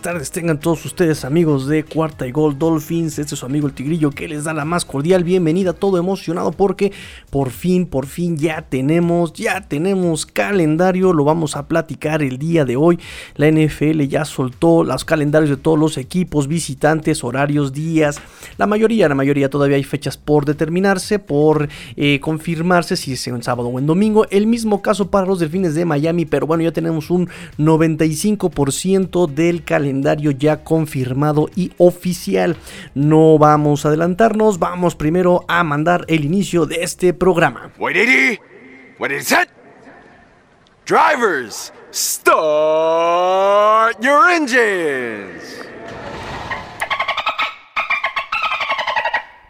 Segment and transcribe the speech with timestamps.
[0.00, 3.18] tardes tengan todos ustedes amigos de Cuarta y Gol Dolphins.
[3.18, 6.52] Este es su amigo el Tigrillo que les da la más cordial bienvenida, todo emocionado
[6.52, 6.90] porque
[7.28, 12.64] por fin, por fin ya tenemos, ya tenemos calendario, lo vamos a platicar el día
[12.64, 12.98] de hoy.
[13.36, 18.22] La NFL ya soltó los calendarios de todos los equipos, visitantes, horarios, días.
[18.56, 23.42] La mayoría, la mayoría todavía hay fechas por determinarse, por eh, confirmarse si es en
[23.42, 24.26] sábado o en domingo.
[24.30, 29.62] El mismo caso para los delfines de Miami, pero bueno, ya tenemos un 95% del
[29.62, 29.89] calendario
[30.38, 32.56] ya confirmado y oficial.
[32.94, 37.72] No vamos a adelantarnos, vamos primero a mandar el inicio de este programa.
[37.78, 39.48] What is it?
[40.86, 45.69] Drivers, start your engines.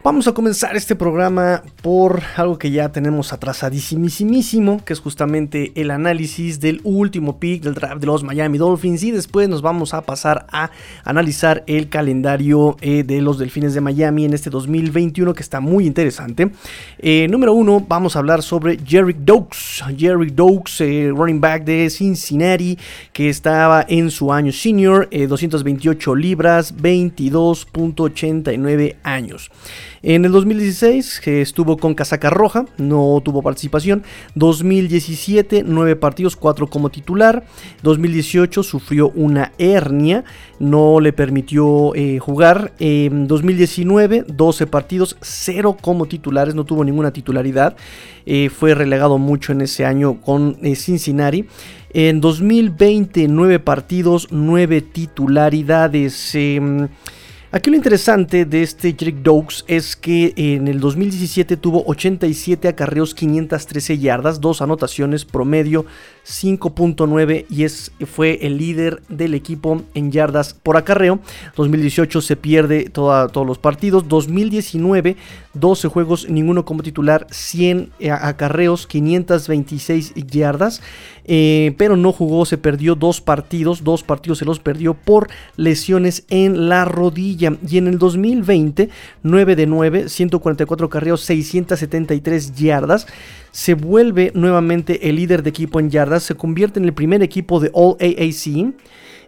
[0.03, 5.91] Vamos a comenzar este programa por algo que ya tenemos atrasadísimísimo, que es justamente el
[5.91, 10.01] análisis del último pick del draft de los Miami Dolphins y después nos vamos a
[10.01, 10.71] pasar a
[11.03, 15.85] analizar el calendario eh, de los Delfines de Miami en este 2021 que está muy
[15.85, 16.49] interesante.
[16.97, 21.91] Eh, número uno, vamos a hablar sobre Jerry Dokes, Jerry Dokes, eh, running back de
[21.91, 22.75] Cincinnati,
[23.13, 29.51] que estaba en su año senior, 228 libras, 22.89 años.
[30.03, 34.03] En el 2016 estuvo con casaca roja, no tuvo participación.
[34.33, 37.43] 2017, 9 partidos, 4 como titular.
[37.83, 40.23] 2018 sufrió una hernia,
[40.59, 42.73] no le permitió eh, jugar.
[42.79, 47.75] En 2019, 12 partidos, 0 como titulares, no tuvo ninguna titularidad.
[48.25, 51.45] Eh, fue relegado mucho en ese año con eh, Cincinnati.
[51.93, 56.35] En 2020, 9 partidos, 9 titularidades.
[57.53, 63.13] Aquí lo interesante de este Jake Dokes es que en el 2017 tuvo 87 acarreos,
[63.13, 65.85] 513 yardas, dos anotaciones promedio,
[66.25, 71.19] 5.9 y es, fue el líder del equipo en yardas por acarreo.
[71.55, 74.07] 2018 se pierde todos los partidos.
[74.07, 75.17] 2019,
[75.53, 80.81] 12 juegos, ninguno como titular, 100 acarreos, 526 yardas.
[81.25, 86.25] Eh, pero no jugó, se perdió dos partidos, dos partidos se los perdió por lesiones
[86.29, 87.57] en la rodilla.
[87.67, 88.89] Y en el 2020,
[89.23, 93.07] 9 de 9, 144 carreos, 673 yardas
[93.51, 97.59] se vuelve nuevamente el líder de equipo en yardas, se convierte en el primer equipo
[97.59, 98.73] de All AAC,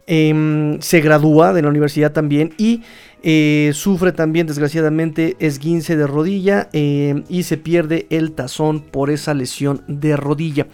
[0.05, 2.81] em, se gradúa de la universidad también y
[3.25, 9.33] eh, sufre también desgraciadamente esguince de rodilla em, y se pierde el tazón por esa
[9.33, 10.67] lesión de rodilla.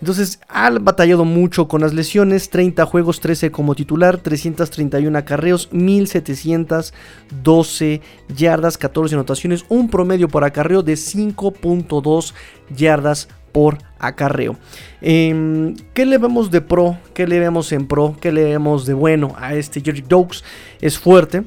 [0.00, 8.00] Entonces ha batallado mucho con las lesiones, 30 juegos, 13 como titular, 331 acarreos, 1712
[8.36, 12.34] yardas, 14 anotaciones, un promedio por acarreo de 5.2
[12.76, 14.56] yardas por acarreo.
[15.00, 16.96] Em, ¿Qué le vemos de pro?
[17.14, 18.16] ¿Qué le vemos en pro?
[18.20, 20.42] ¿Qué le vemos de bueno a este Jerry Dokes?
[20.80, 21.44] Es fuerte,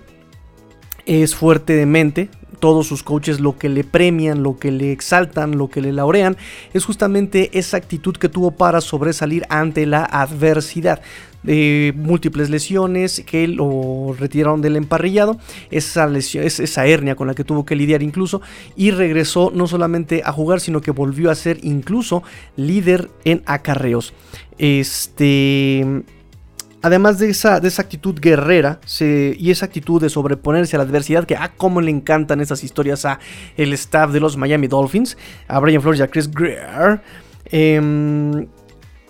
[1.05, 2.29] es fuerte de mente,
[2.65, 6.35] todos sus coaches lo que le premian, lo que le exaltan, lo que le laurean,
[6.73, 10.99] es justamente esa actitud que tuvo para sobresalir ante la adversidad.
[11.43, 15.37] De múltiples lesiones que lo retiraron del emparrillado,
[15.69, 18.41] esa, lesión, esa hernia con la que tuvo que lidiar incluso,
[18.75, 22.23] y regresó no solamente a jugar, sino que volvió a ser incluso
[22.55, 24.15] líder en acarreos.
[24.57, 26.03] Este
[26.85, 31.25] Además de esa, de esa actitud guerrera y esa actitud de sobreponerse a la adversidad,
[31.25, 33.17] que a ah, cómo le encantan esas historias a
[33.57, 37.01] el staff de los Miami Dolphins, a Brian Flores y a Chris Greer.
[37.45, 38.45] Em,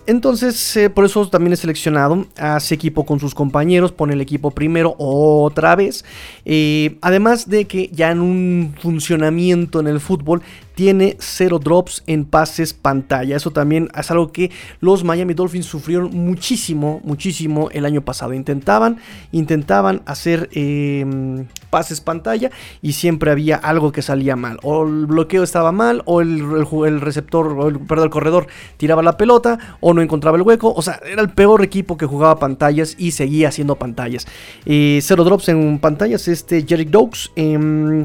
[0.06, 4.52] entonces, eh, por eso también es seleccionado, hace equipo con sus compañeros, pone el equipo
[4.52, 6.02] primero otra vez.
[6.48, 10.42] Eh, además de que ya en un funcionamiento en el fútbol
[10.76, 13.34] tiene cero drops en pases pantalla.
[13.34, 14.50] Eso también es algo que
[14.80, 18.34] los Miami Dolphins sufrieron muchísimo, muchísimo el año pasado.
[18.34, 18.98] Intentaban,
[19.32, 22.50] intentaban hacer em, pases pantalla
[22.82, 24.58] y siempre había algo que salía mal.
[24.62, 29.94] O el bloqueo estaba mal, o el, receptor, perdón, el corredor tiraba la pelota, o
[29.94, 30.74] no encontraba el hueco.
[30.76, 34.26] O sea, era el peor equipo que jugaba pantallas y seguía haciendo pantallas.
[34.66, 37.30] Eh, cero drops en pantallas, este Jerry Dokes.
[37.34, 38.04] Em,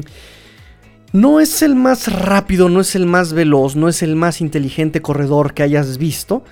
[1.12, 5.02] no es el más rápido, no es el más veloz, no es el más inteligente
[5.02, 6.42] corredor que hayas visto,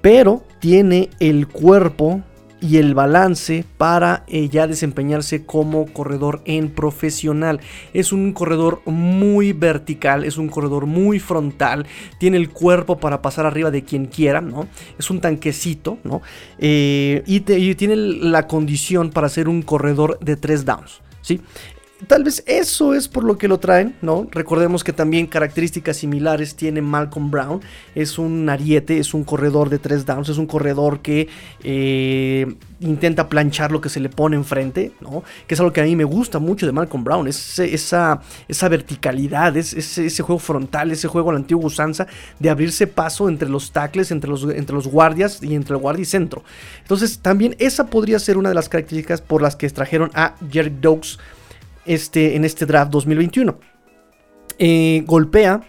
[0.00, 2.22] pero tiene el cuerpo
[2.60, 7.60] y el balance para eh, ya desempeñarse como corredor en profesional.
[7.92, 11.86] Es un corredor muy vertical, es un corredor muy frontal,
[12.18, 14.68] tiene el cuerpo para pasar arriba de quien quiera, ¿no?
[14.98, 16.22] Es un tanquecito, ¿no?
[16.58, 21.40] Eh, y, y, tiene la condición para ser un corredor de tres downs, ¿sí?
[22.06, 24.28] Tal vez eso es por lo que lo traen, ¿no?
[24.30, 27.62] Recordemos que también características similares tiene Malcolm Brown.
[27.94, 31.26] Es un ariete, es un corredor de tres downs, es un corredor que
[31.64, 35.24] eh, intenta planchar lo que se le pone enfrente, ¿no?
[35.46, 38.68] Que es algo que a mí me gusta mucho de Malcolm Brown, es esa, esa
[38.68, 42.06] verticalidad, es, ese juego frontal, ese juego a la antigua usanza
[42.38, 46.02] de abrirse paso entre los tackles, entre los, entre los guardias y entre el guardia
[46.02, 46.44] y centro.
[46.82, 50.76] Entonces también esa podría ser una de las características por las que extrajeron a Jerry
[50.78, 51.18] Dogs
[51.86, 53.58] este, en este draft 2021.
[54.58, 55.60] Eh, golpea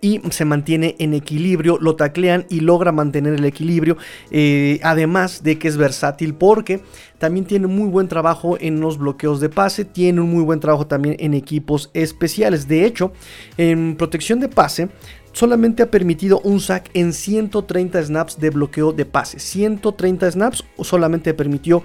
[0.00, 3.96] y se mantiene en equilibrio, lo taclean y logra mantener el equilibrio,
[4.30, 6.80] eh, además de que es versátil porque
[7.18, 10.86] también tiene muy buen trabajo en los bloqueos de pase, tiene un muy buen trabajo
[10.86, 13.10] también en equipos especiales, de hecho,
[13.56, 14.90] en protección de pase,
[15.32, 21.34] solamente ha permitido un sack en 130 snaps de bloqueo de pase, 130 snaps solamente
[21.34, 21.82] permitió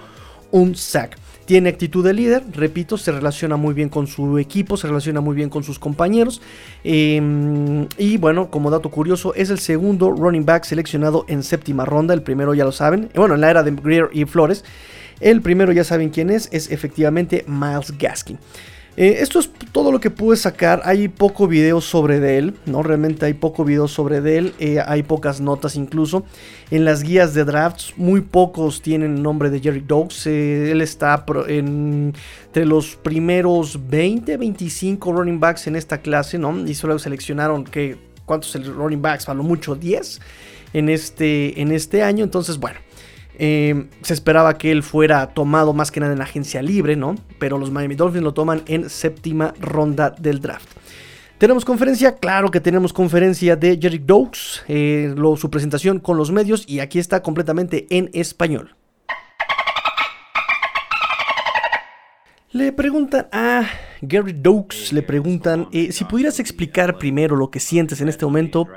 [0.52, 1.18] un sack.
[1.46, 5.36] Tiene actitud de líder, repito, se relaciona muy bien con su equipo, se relaciona muy
[5.36, 6.42] bien con sus compañeros.
[6.84, 12.14] Em, y bueno, como dato curioso, es el segundo running back seleccionado en séptima ronda.
[12.14, 14.64] El primero ya lo saben, bueno, en la era de Greer y Flores.
[15.20, 18.40] El primero ya saben quién es, es efectivamente Miles Gaskin.
[19.02, 20.84] Eh, esto es todo lo que pude sacar.
[20.86, 22.84] Hay poco video sobre de él, ¿no?
[22.84, 24.54] Realmente hay poco video sobre de él.
[24.60, 26.24] Eh, hay pocas notas incluso.
[26.70, 30.28] En las guías de drafts, muy pocos tienen el nombre de Jerry Dogs.
[30.28, 36.68] Eh, él está entre los primeros 20, 25 running backs en esta clase, ¿no?
[36.68, 39.28] Y solo seleccionaron que, ¿cuántos running backs?
[39.30, 40.22] A mucho 10
[40.74, 42.24] en este, en este año.
[42.24, 42.78] Entonces, bueno.
[43.38, 47.16] Eh, se esperaba que él fuera tomado más que nada en la agencia libre, ¿no?
[47.40, 50.70] Pero los Miami Dolphins lo toman en séptima ronda del draft.
[51.38, 52.18] ¿Tenemos conferencia?
[52.18, 57.00] Claro que tenemos conferencia de Jerry Doaks, eh, su presentación con los medios y aquí
[57.00, 58.76] está completamente en español.
[62.54, 63.66] Le preguntan a
[64.02, 68.68] Gary Dokes, le preguntan eh, si pudieras explicar primero lo que sientes en este momento,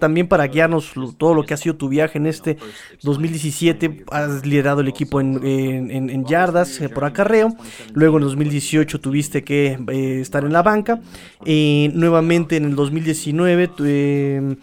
[0.00, 2.56] también para guiarnos todo lo que ha sido tu viaje en este
[3.02, 4.04] 2017.
[4.10, 7.54] Has liderado el equipo en, yardas eh, por acarreo,
[7.92, 11.00] luego en 2018 tuviste que eh, estar en la banca,
[11.44, 14.56] nuevamente en el 2019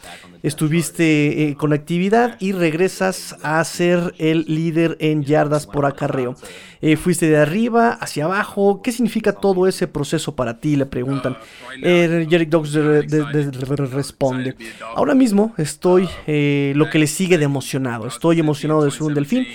[0.44, 6.36] estuviste eh, con actividad y regresas a ser el líder en yardas por acarreo.
[6.84, 8.82] Eh, fuiste de arriba hacia abajo.
[8.82, 10.76] ¿Qué significa todo ese proceso para ti?
[10.76, 11.38] Le preguntan.
[11.84, 14.56] Eh, Jerick Dogs responde.
[14.96, 18.08] Ahora mismo estoy lo que le sigue de emocionado.
[18.08, 19.46] Estoy emocionado de ser un delfín.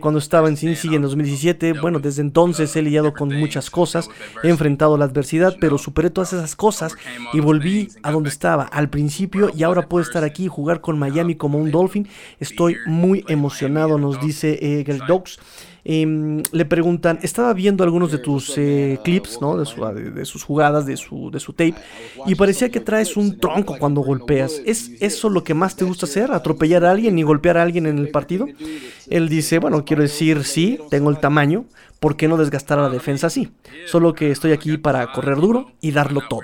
[0.00, 4.08] cuando estaba en Cincy en 2017, bueno, desde entonces he lidiado con muchas cosas.
[4.44, 6.94] He enfrentado la adversidad, pero superé todas esas cosas
[7.32, 10.98] y volví a donde estaba al principio y ahora puedo estar aquí y jugar con
[10.98, 12.08] Miami como un Dolphin.
[12.38, 15.38] Estoy muy emocionado, nos dice eh, Greg Dogs.
[15.84, 19.56] Em, le preguntan, estaba viendo algunos de tus eh, clips, ¿no?
[19.56, 21.74] De, sus jugadas, de su, de su tape,
[22.26, 24.60] y parecía que traes un tronco cuando golpeas.
[24.66, 26.32] ¿Es eso lo que más te gusta hacer?
[26.32, 28.46] ¿Atropellar a alguien y golpear a alguien en el partido?
[29.08, 31.64] Él dice, bueno, quiero decir, sí, tengo el tamaño,
[31.98, 33.50] ¿por qué no desgastar a la defensa así?
[33.86, 36.42] Solo que estoy aquí para correr duro y darlo todo.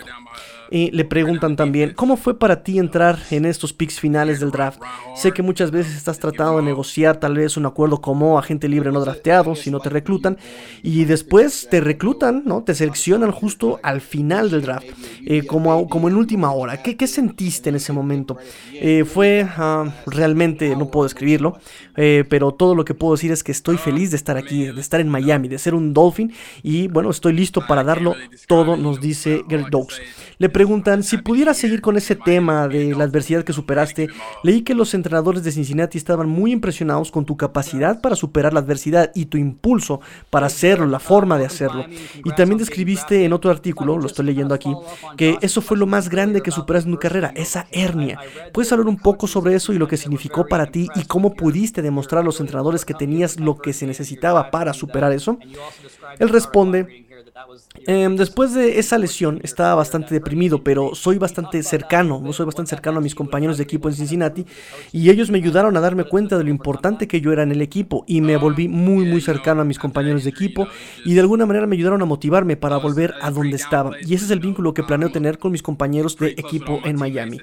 [0.70, 4.80] Y le preguntan también, ¿cómo fue para ti entrar en estos picks finales del draft?
[5.14, 8.90] Sé que muchas veces estás tratando de negociar tal vez un acuerdo como agente libre
[8.90, 10.38] no drafteado si no te reclutan
[10.82, 12.62] y después te reclutan, ¿no?
[12.62, 14.86] Te seleccionan justo al final del draft,
[15.24, 16.82] eh, como, como en última hora.
[16.82, 18.36] ¿Qué, qué sentiste en ese momento?
[18.74, 21.58] Eh, fue ah, realmente, no puedo describirlo,
[21.96, 24.80] eh, pero todo lo que puedo decir es que estoy feliz de estar aquí, de
[24.80, 28.14] estar en Miami, de ser un Dolphin y bueno, estoy listo para darlo
[28.46, 30.00] todo, nos dice Gary Dogs.
[30.56, 34.08] Preguntan si pudiera seguir con ese tema de la adversidad que superaste.
[34.42, 38.60] Leí que los entrenadores de Cincinnati estaban muy impresionados con tu capacidad para superar la
[38.60, 41.84] adversidad y tu impulso para hacerlo, la forma de hacerlo.
[42.24, 44.74] Y también describiste en otro artículo, lo estoy leyendo aquí,
[45.18, 48.18] que eso fue lo más grande que superaste en tu carrera, esa hernia.
[48.54, 51.82] ¿Puedes hablar un poco sobre eso y lo que significó para ti y cómo pudiste
[51.82, 55.38] demostrar a los entrenadores que tenías lo que se necesitaba para superar eso?
[56.18, 57.05] Él responde
[57.86, 62.70] Em, después de esa lesión estaba bastante deprimido, pero soy bastante cercano, no soy bastante
[62.70, 64.46] cercano a mis compañeros de equipo en Cincinnati
[64.90, 67.60] y ellos me ayudaron a darme cuenta de lo importante que yo era en el
[67.60, 70.66] equipo y me volví muy muy cercano a mis compañeros de equipo
[71.04, 74.24] y de alguna manera me ayudaron a motivarme para volver a donde estaba y ese
[74.24, 77.40] es el vínculo que planeo tener con mis compañeros de equipo en Miami.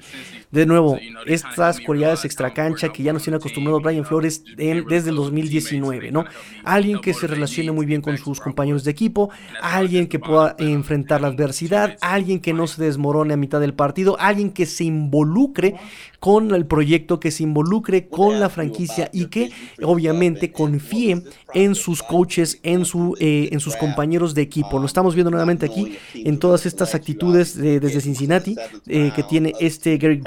[0.54, 6.12] De nuevo, estas cualidades extracancha que ya nos tiene acostumbrados Brian Flores desde el 2019,
[6.12, 6.26] ¿no?
[6.62, 9.30] Alguien que se relacione muy bien con sus compañeros de equipo,
[9.60, 14.16] alguien que pueda enfrentar la adversidad, alguien que no se desmorone a mitad del partido,
[14.20, 15.74] alguien que se involucre
[16.20, 19.50] con el proyecto, que se involucre con la franquicia y que
[19.82, 24.78] obviamente confíe en sus coaches, en, su, eh, en sus compañeros de equipo.
[24.78, 28.56] Lo estamos viendo nuevamente aquí en todas estas actitudes desde Cincinnati
[28.86, 30.22] eh, que tiene este Gary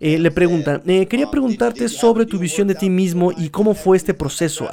[0.00, 4.14] Eh, le preguntan, quería preguntarte sobre tu visión de ti mismo y cómo fue este
[4.14, 4.68] proceso.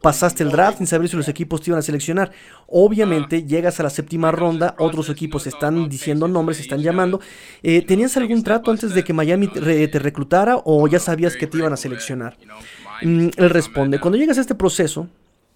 [0.00, 2.32] pasaste el draft sin saber si los equipos te iban a seleccionar.
[2.66, 7.20] Obviamente llegas a la séptima ronda, otros equipos están diciendo nombres, están llamando.
[7.62, 11.72] ¿Tenías algún trato antes de que Miami te reclutara o ya sabías que te iban
[11.72, 12.36] a seleccionar?
[13.02, 15.08] Mm, él responde, cuando llegas a este proceso,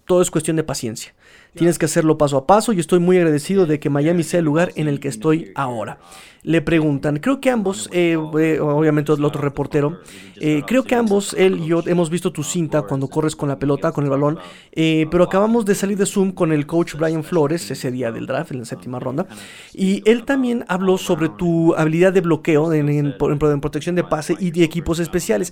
[0.05, 1.13] todo es cuestión de paciencia.
[1.55, 4.45] Tienes que hacerlo paso a paso y estoy muy agradecido de que Miami sea el
[4.45, 5.97] lugar en el que estoy ahora.
[6.41, 9.99] Le preguntan, creo que ambos, eh, eh, obviamente el otro reportero,
[10.39, 13.59] eh, creo que ambos, él y yo, hemos visto tu cinta cuando corres con la
[13.59, 14.39] pelota, con el balón,
[14.73, 18.51] pero acabamos de salir de Zoom con el coach Brian Flores ese día del draft,
[18.51, 19.27] en la séptima ronda,
[19.73, 23.17] y él también habló sobre tu habilidad de bloqueo en, en
[23.59, 25.51] protección de pase y de equipos especiales.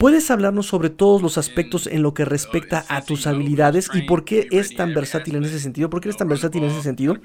[0.00, 4.24] ¿Puedes hablarnos sobre todos los aspectos en lo que respecta a tus habilidades y por
[4.24, 5.90] qué es tan versátil en ese sentido?
[5.90, 7.18] ¿Por qué eres tan versátil en ese sentido?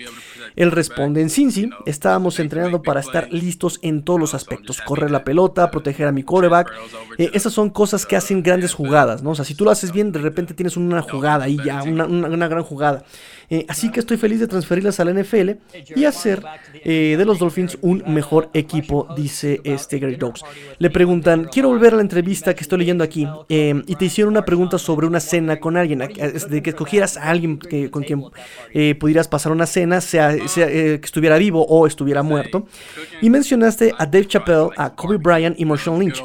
[0.58, 4.82] Él responde, en Cincy estábamos entrenando para estar listos en todos los aspectos.
[4.82, 6.70] Correr la pelota, proteger a mi coreback.
[7.17, 9.29] Eh, esas son cosas que hacen grandes jugadas, ¿no?
[9.29, 12.03] O sea, si tú lo haces bien, de repente tienes una jugada y ya, una,
[12.03, 13.05] una gran jugada.
[13.50, 15.51] Eh, así que estoy feliz de transferirlas a la NFL
[15.96, 16.44] y hacer
[16.84, 20.44] eh, de los Dolphins un mejor equipo, dice este Gary Dogs.
[20.79, 24.34] Le preguntan, quiero volver a la entrevista que estoy leyendo aquí eh, y te hicieron
[24.34, 27.60] una pregunta sobre una cena con alguien, de que escogieras a alguien
[27.92, 28.24] con quien
[29.00, 32.66] pudieras pasar una cena, sea, que estuviera vivo o estuviera muerto.
[33.22, 36.24] Y mencionaste a Dave Chappelle, a Kobe Bryant y Marshawn Lynch.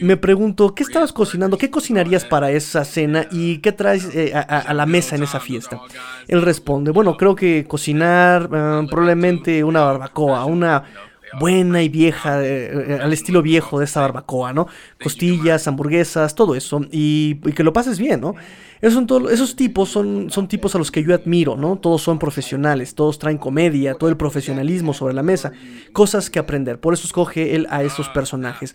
[0.00, 1.58] Me pregunto, ¿qué estabas cocinando?
[1.58, 5.80] ¿Qué cocinarías para esa cena y qué traes a, la mesa en esa fiesta?
[6.28, 12.94] El responde, bueno, creo que cocinar eh, probablemente una barbacoa, una buena y vieja, eh,
[12.94, 14.66] eh, al estilo viejo de esta barbacoa, ¿no?
[15.02, 18.34] Costillas, hamburguesas, todo eso, y, que lo pases bien, ¿no?
[18.80, 21.76] Esos, son esos tipos son, son tipos a los que yo admiro, ¿no?
[21.76, 25.52] Todos son profesionales, todos traen comedia, todo el profesionalismo sobre la mesa,
[25.92, 26.80] cosas que aprender.
[26.80, 28.74] Por eso escoge él a esos personajes.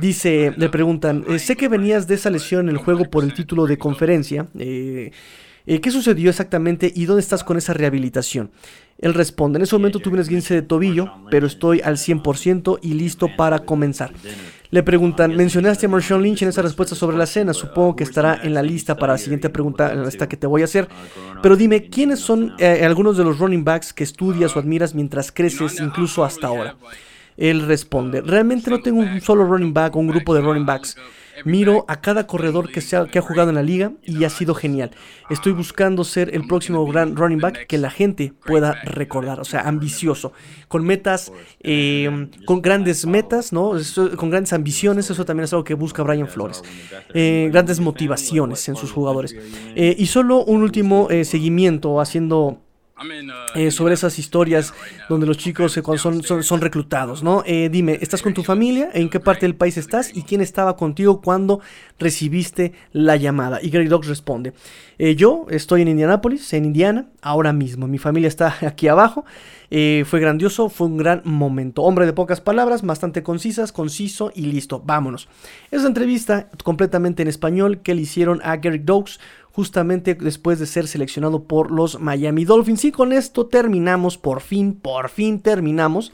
[0.00, 3.66] Dice, le preguntan, sé que venías de esa lesión en el juego por el título
[3.66, 4.46] de conferencia.
[4.58, 5.10] Eh,
[5.66, 8.50] eh, ¿qué sucedió exactamente y dónde estás con esa rehabilitación?
[8.98, 12.94] Él responde, en ese momento tuve un esguince de tobillo, pero estoy al 100% y
[12.94, 14.12] listo para comenzar.
[14.70, 18.40] Le preguntan, mencionaste a Marshawn Lynch en esa respuesta sobre la cena, supongo que estará
[18.42, 20.88] en la lista para la siguiente pregunta, esta que te voy a hacer,
[21.42, 25.30] pero dime, ¿quiénes son eh, algunos de los running backs que estudias o admiras mientras
[25.30, 26.76] creces, incluso hasta ahora?
[27.36, 30.96] Él responde, realmente no tengo un solo running back o un grupo de running backs.
[31.44, 34.54] Miro a cada corredor que, ha, que ha jugado en la liga y ha sido
[34.54, 34.90] genial.
[35.30, 39.62] Estoy buscando ser el próximo gran running back que la gente pueda recordar, o sea,
[39.62, 40.32] ambicioso,
[40.68, 43.72] con metas, eh, con grandes metas, ¿no?
[44.16, 46.62] con grandes ambiciones, eso también es algo que busca Brian Flores.
[47.12, 49.34] Eh, grandes motivaciones en sus jugadores.
[49.74, 52.60] Eh, y solo un último seguimiento haciendo
[53.56, 54.72] eh, sobre esas historias
[55.08, 57.42] donde los chicos eh, son, son, reclutados, ¿no?
[57.44, 58.88] Eh, dime, ¿estás con tu familia?
[58.94, 60.16] ¿En qué parte del país estás?
[60.16, 61.60] ¿Y quién estaba contigo cuando
[61.98, 63.58] recibiste la llamada?
[63.60, 64.52] Y Gary Dogs responde,
[65.16, 67.88] yo estoy en Indianápolis, en Indiana, ahora mismo.
[67.88, 69.24] Mi familia está aquí abajo.
[69.70, 71.82] fue grandioso, fue un gran momento.
[71.82, 74.80] Hombre de pocas palabras, bastante concisas, conciso y listo.
[74.80, 75.28] Vámonos.
[75.72, 79.18] Esa entrevista completamente en español que le hicieron a Gary Dogs
[79.54, 82.84] justamente después de ser seleccionado por los Miami Dolphins.
[82.84, 86.12] Y con esto terminamos, por fin, por fin terminamos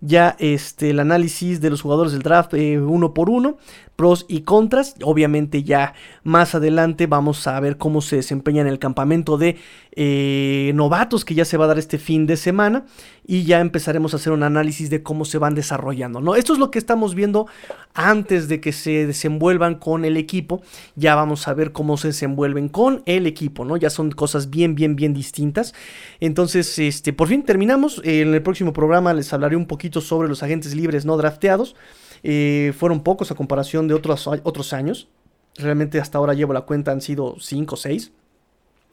[0.00, 3.56] ya este, el análisis de los jugadores del draft eh, uno por uno
[3.96, 4.96] pros y contras.
[5.02, 9.56] Obviamente ya más adelante vamos a ver cómo se desempeña en el campamento de
[9.96, 12.84] eh, novatos que ya se va a dar este fin de semana
[13.26, 16.20] y ya empezaremos a hacer un análisis de cómo se van desarrollando.
[16.20, 16.34] ¿no?
[16.34, 17.46] Esto es lo que estamos viendo
[17.94, 20.62] antes de que se desenvuelvan con el equipo.
[20.96, 23.64] Ya vamos a ver cómo se desenvuelven con el equipo.
[23.64, 23.76] ¿no?
[23.76, 25.74] Ya son cosas bien, bien, bien distintas.
[26.20, 28.00] Entonces, este, por fin terminamos.
[28.04, 31.76] En el próximo programa les hablaré un poquito sobre los agentes libres no drafteados.
[32.22, 35.08] Eh, fueron pocos a comparación de otros, otros años.
[35.56, 38.12] Realmente hasta ahora llevo la cuenta, han sido 5 o 6.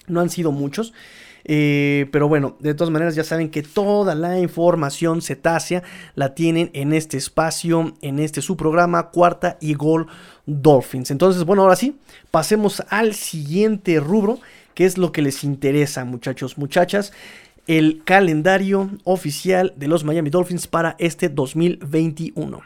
[0.08, 0.94] No han sido muchos.
[1.44, 5.84] Eh, pero bueno, de todas maneras ya saben que toda la información cetácea
[6.16, 10.08] la tienen en este espacio, en este su programa, Cuarta y Gol
[10.46, 11.12] Dolphins.
[11.12, 11.98] Entonces, bueno, ahora sí,
[12.30, 14.40] pasemos al siguiente rubro,
[14.76, 17.12] que es lo que les interesa, muchachos, muchachas.
[17.72, 22.60] El calendario oficial de los Miami Dolphins para este 2021.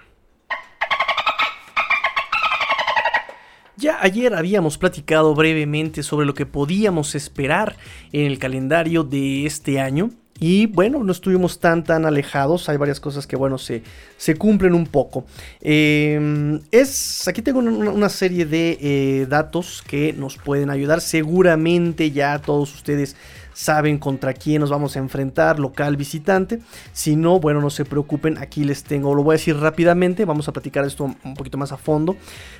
[3.77, 7.77] ya ayer habíamos platicado brevemente sobre lo que podíamos esperar
[8.13, 10.09] en el calendario de este año.
[10.39, 12.67] Y bueno, no estuvimos tan tan alejados.
[12.67, 13.83] Hay varias cosas que bueno se,
[14.17, 15.25] se cumplen un poco.
[15.62, 17.27] Em, es.
[17.27, 21.00] Aquí tengo una, serie de eh, datos que nos pueden ayudar.
[21.00, 23.15] Seguramente ya todos ustedes
[23.55, 26.59] saben contra quién nos vamos a enfrentar, local, visitante.
[26.91, 30.47] Si no, bueno, no se preocupen, aquí les tengo, lo voy a decir rápidamente, vamos
[30.50, 32.17] a platicar esto un poquito más a fondo.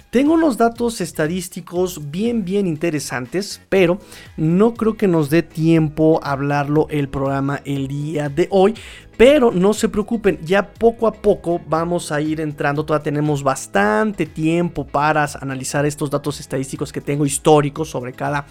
[0.10, 4.00] Tengo unos datos estadísticos bien, bien interesantes, pero
[4.38, 8.76] no creo que nos dé tiempo hablarlo el programa el día de hoy.
[9.18, 14.26] Pero no se preocupen, ya poco a poco vamos a ir entrando, todavía tenemos bastante
[14.26, 18.46] tiempo para analizar estos datos estadísticos que tengo históricos sobre cada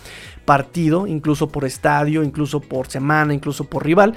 [0.46, 4.14] partido, incluso por estadio, incluso por semana, incluso por rival.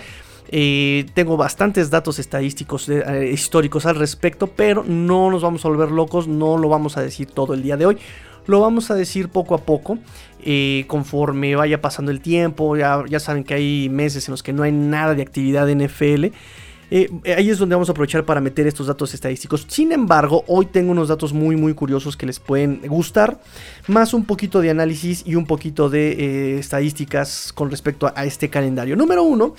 [0.50, 5.92] Eh, tengo bastantes datos estadísticos eh, históricos al respecto, pero no nos vamos a volver
[5.92, 7.98] locos, no lo vamos a decir todo el día de hoy.
[8.46, 9.98] Lo vamos a decir poco a poco,
[10.42, 12.78] eh, conforme vaya pasando el tiempo.
[12.78, 15.82] Ya, ya saben que hay meses en los que no hay nada de actividad en
[15.82, 16.28] NFL.
[16.90, 19.66] Eh, ahí es donde vamos a aprovechar para meter estos datos estadísticos.
[19.68, 23.40] Sin embargo, hoy tengo unos datos muy muy curiosos que les pueden gustar,
[23.88, 28.50] más un poquito de análisis y un poquito de eh, estadísticas con respecto a, este
[28.50, 28.96] calendario.
[28.96, 29.54] Número uno,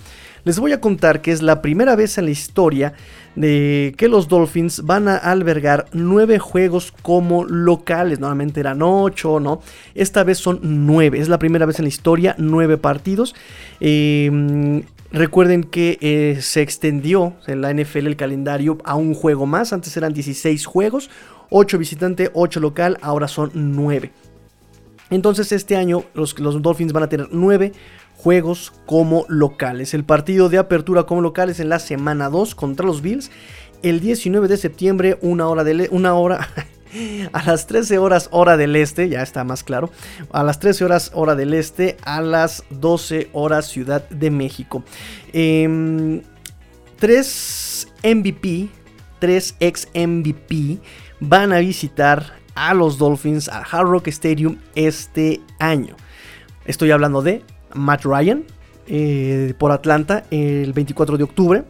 [0.44, 2.94] les voy a contar que es la primera vez en la historia
[3.36, 8.20] de que los Dolphins van a albergar nueve juegos como locales.
[8.20, 9.60] Normalmente eran ocho, ¿no?
[9.94, 11.18] Esta vez son nueve.
[11.18, 13.34] Es la primera vez en la historia, nueve partidos.
[13.80, 19.72] Eh, Recuerden que eh, se extendió en la NFL el calendario a un juego más.
[19.72, 21.08] Antes eran 16 juegos,
[21.50, 24.12] 8 visitante, 8 local, ahora son 9.
[25.10, 27.72] Entonces este año los, los Dolphins van a tener 9
[28.18, 29.94] juegos como locales.
[29.94, 33.30] El partido de apertura como locales en la semana 2 contra los Bills.
[33.82, 36.48] El 19 de septiembre, una hora de una hora
[37.32, 39.90] a las 13 horas hora del este, ya está más claro,
[40.32, 44.84] a las 13 horas hora del este, a las 12 horas Ciudad de México.
[45.32, 46.22] Eh,
[46.98, 48.68] tres MVP,
[49.18, 50.78] tres ex MVP
[51.20, 55.96] van a visitar a los Dolphins al Hard Rock Stadium este año.
[56.64, 57.42] Estoy hablando de
[57.74, 58.44] Matt Ryan
[58.86, 61.64] eh, por Atlanta el 24 de octubre.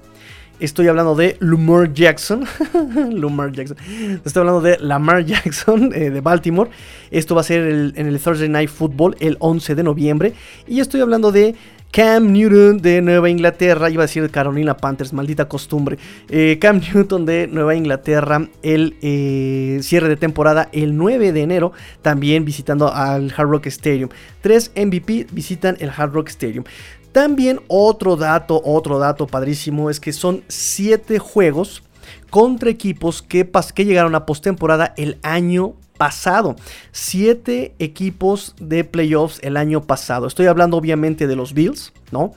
[0.60, 2.44] Estoy hablando de Lamar Jackson.
[3.12, 3.76] Lamar Jackson.
[4.24, 6.70] Estoy hablando de Lamar Jackson eh, de Baltimore.
[7.10, 10.32] Esto va a ser en el Thursday Night Football el 11 de noviembre.
[10.66, 11.54] Y estoy hablando de
[11.90, 13.88] Cam Newton de Nueva Inglaterra.
[13.88, 15.98] Iba a decir Carolina Panthers, maldita costumbre.
[16.28, 18.48] Eh, Cam Newton de Nueva Inglaterra.
[18.62, 21.72] El eh, cierre de temporada el 9 de enero.
[22.02, 24.10] También visitando al Hard Rock Stadium.
[24.40, 26.64] Tres MVP visitan el Hard Rock Stadium.
[27.12, 31.82] También otro dato, otro dato padrísimo es que son 7 juegos
[32.30, 36.56] contra equipos que, que llegaron a postemporada el año pasado.
[36.92, 40.26] 7 equipos de playoffs el año pasado.
[40.26, 42.34] Estoy hablando obviamente de los Bills, ¿no?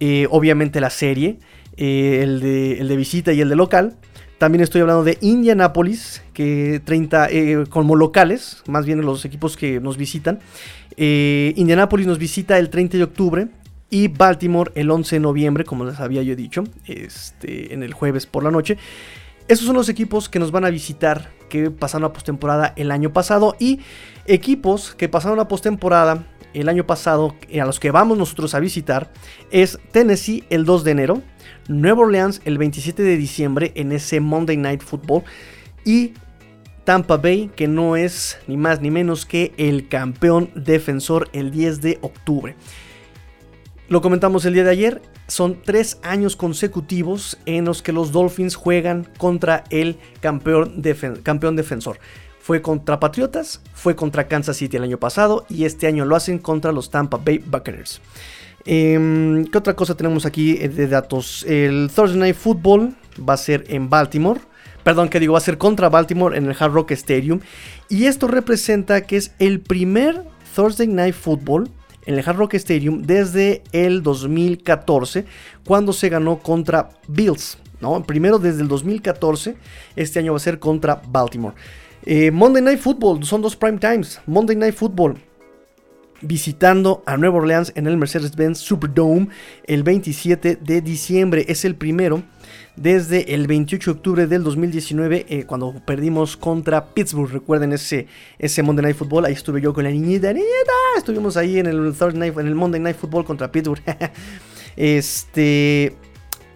[0.00, 1.38] Eh, obviamente la serie,
[1.78, 3.96] eh, el, de, el, de, visita y el de local.
[4.38, 9.80] También estoy hablando de Indianapolis, que 30 eh, como locales, más bien los equipos que
[9.80, 10.40] nos visitan.
[10.98, 13.48] Indianapolis nos visita el 30 de octubre,
[13.90, 18.26] y Baltimore el 11 de noviembre, como les había yo dicho, este, en el jueves
[18.26, 18.78] por la noche.
[19.48, 23.12] Esos son los equipos que nos van a visitar, que pasaron a postemporada el año
[23.12, 23.80] pasado y
[24.26, 29.12] equipos que pasaron a postemporada el año pasado, a los que vamos nosotros a visitar,
[29.50, 31.22] es Tennessee el 2 de enero,
[31.68, 35.22] Nueva Orleans el 27 de diciembre en ese Monday Night Football
[35.84, 36.14] y
[36.84, 41.82] Tampa Bay, que no es ni más ni menos que el campeón defensor el 10
[41.82, 42.56] de octubre.
[43.88, 48.56] Lo comentamos el día de ayer, son tres años consecutivos en los que los Dolphins
[48.56, 50.82] juegan contra el campeón,
[51.22, 52.00] campeón defensor.
[52.40, 56.38] Fue contra Patriotas, fue contra Kansas City el año pasado y este año lo hacen
[56.38, 58.00] contra los Tampa Bay Buccaneers.
[58.64, 61.44] Em, ¿Qué otra cosa tenemos aquí eh, de datos?
[61.44, 64.40] El Thursday Night Football va a ser en Baltimore.
[64.82, 67.40] Perdón, que digo, va a ser contra Baltimore en el Hard Rock Stadium.
[67.88, 70.24] Y esto representa que es el primer
[70.56, 71.70] Thursday Night Football
[72.06, 75.26] en el Hard Rock Stadium desde el 2014,
[75.64, 77.58] cuando se ganó contra Bills.
[77.80, 78.02] ¿no?
[78.04, 79.56] Primero desde el 2014,
[79.96, 81.54] este año va a ser contra Baltimore.
[82.04, 84.20] Eh, Monday Night Football, son dos prime times.
[84.26, 85.16] Monday Night Football
[86.22, 89.28] visitando a Nueva Orleans en el Mercedes-Benz Superdome
[89.64, 91.44] el 27 de diciembre.
[91.48, 92.22] Es el primero
[92.76, 97.30] desde el 28 de octubre del 2019, eh, cuando perdimos contra Pittsburgh.
[97.30, 98.06] Recuerden ese,
[98.38, 99.24] ese Monday Night Football.
[99.24, 100.72] Ahí estuve yo con la niñita, niñita.
[100.96, 103.82] Estuvimos ahí en el, Thursday night, en el Monday Night Football contra Pittsburgh.
[104.76, 105.96] este.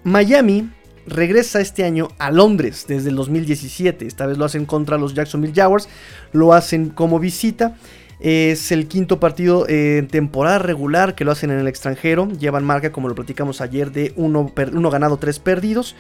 [0.02, 0.70] Miami
[1.06, 4.06] regresa este año a Londres desde el 2017.
[4.06, 5.88] Esta vez lo hacen contra los Jacksonville Jaguars,
[6.32, 7.76] lo hacen como visita.
[8.20, 12.28] Es el quinto partido en temporada regular que lo hacen en el extranjero.
[12.28, 14.52] Llevan marca, como lo platicamos ayer, de uno,
[14.90, 15.96] ganado, tres perdidos.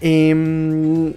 [0.00, 1.14] Em,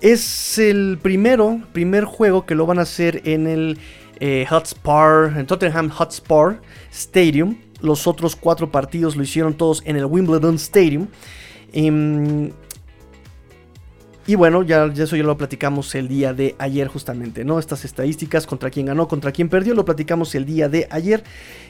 [0.00, 3.78] es el primero, primer juego que lo van a hacer en el
[4.18, 7.58] eh, Hotspur, en Tottenham Hotspur Stadium.
[7.80, 11.06] Los otros cuatro partidos lo hicieron todos en el Wimbledon Stadium.
[11.72, 12.50] Em,
[14.26, 17.58] y bueno, ya, eso ya lo platicamos el día de ayer justamente, ¿no?
[17.58, 21.22] Estas estadísticas, contra quién ganó, contra quién perdió, lo platicamos el día de ayer.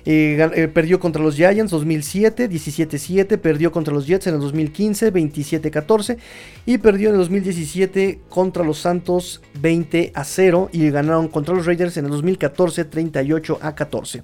[0.06, 5.12] Eh, eh, perdió contra los Giants 2007, 17-7, perdió contra los Jets en el 2015,
[5.12, 6.16] 27-14
[6.64, 12.06] y perdió en el 2017 contra los Santos 20-0 y ganaron contra los Raiders en
[12.06, 14.22] el 2014, 38-14.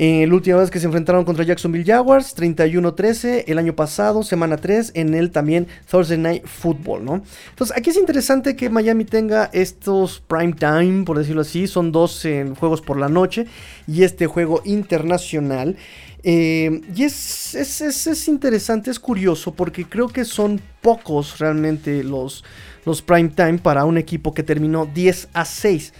[0.00, 4.56] Eh, la última vez que se enfrentaron contra Jacksonville Jaguars, 31-13, el año pasado, semana
[4.56, 7.22] 3, en el también Thursday Night Football, ¿no?
[7.50, 12.24] Entonces, aquí es interesante que Miami tenga estos prime time, por decirlo así, son dos
[12.60, 13.46] juegos por la noche
[13.88, 15.76] y este juego internacional.
[16.22, 22.44] Eh, y es, es, es, interesante, es curioso, porque creo que son pocos realmente los,
[22.84, 25.92] los prime time para un equipo que terminó 10 a 6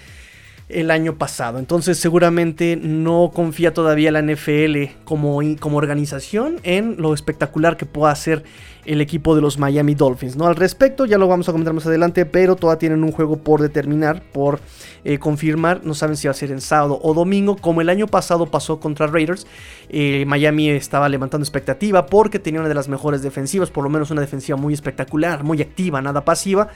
[0.68, 1.58] el año pasado.
[1.58, 8.12] Entonces seguramente no confía todavía la NFL como, como organización en lo espectacular que pueda
[8.12, 8.44] hacer
[8.88, 10.36] el equipo de los Miami Dolphins.
[10.36, 10.46] ¿no?
[10.46, 13.60] Al respecto, ya lo vamos a comentar más adelante, pero todavía tienen un juego por
[13.60, 14.60] determinar, por
[15.04, 15.82] eh, confirmar.
[15.84, 18.80] No saben si va a ser en sábado o domingo, como el año pasado pasó
[18.80, 19.46] contra Raiders.
[19.90, 24.10] Eh, Miami estaba levantando expectativa porque tenía una de las mejores defensivas, por lo menos
[24.10, 26.68] una defensiva muy espectacular, muy activa, nada pasiva.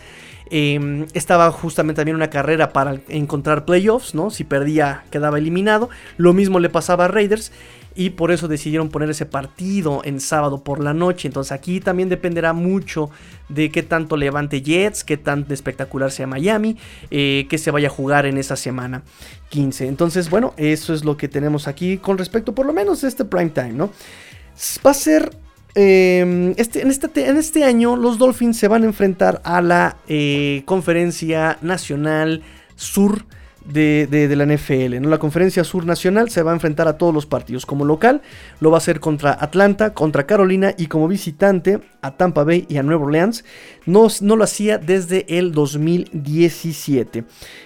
[0.51, 4.29] Em, estaba justamente también una carrera para encontrar playoffs, ¿no?
[4.29, 5.88] Si perdía quedaba eliminado.
[6.18, 7.53] Lo mismo le pasaba a Raiders
[7.94, 11.28] y por eso decidieron poner ese partido en sábado por la noche.
[11.28, 13.11] Entonces aquí también dependerá mucho
[13.48, 16.76] de qué tanto levante Jets, qué tan espectacular sea Miami,
[17.11, 19.02] eh, qué se vaya a jugar en esa semana
[19.50, 19.87] 15.
[19.87, 23.24] Entonces bueno, eso es lo que tenemos aquí con respecto por lo menos a este
[23.24, 23.90] prime time, ¿no?
[24.85, 25.31] Va a ser
[25.74, 29.96] Em, este, en, este, en, este, año los Dolphins se van a enfrentar a la
[30.07, 32.42] eh, conferencia nacional
[32.76, 33.24] sur
[33.64, 35.01] de, la NFL.
[35.01, 35.09] ¿no?
[35.09, 37.66] La conferencia sur nacional se va a enfrentar a todos los partidos.
[37.66, 38.22] Como local
[38.61, 42.77] lo va a hacer contra Atlanta, contra Carolina y como visitante a Tampa Bay y
[42.77, 43.44] a Nueva Orleans.
[43.87, 47.25] No, no lo hacía desde el 2017.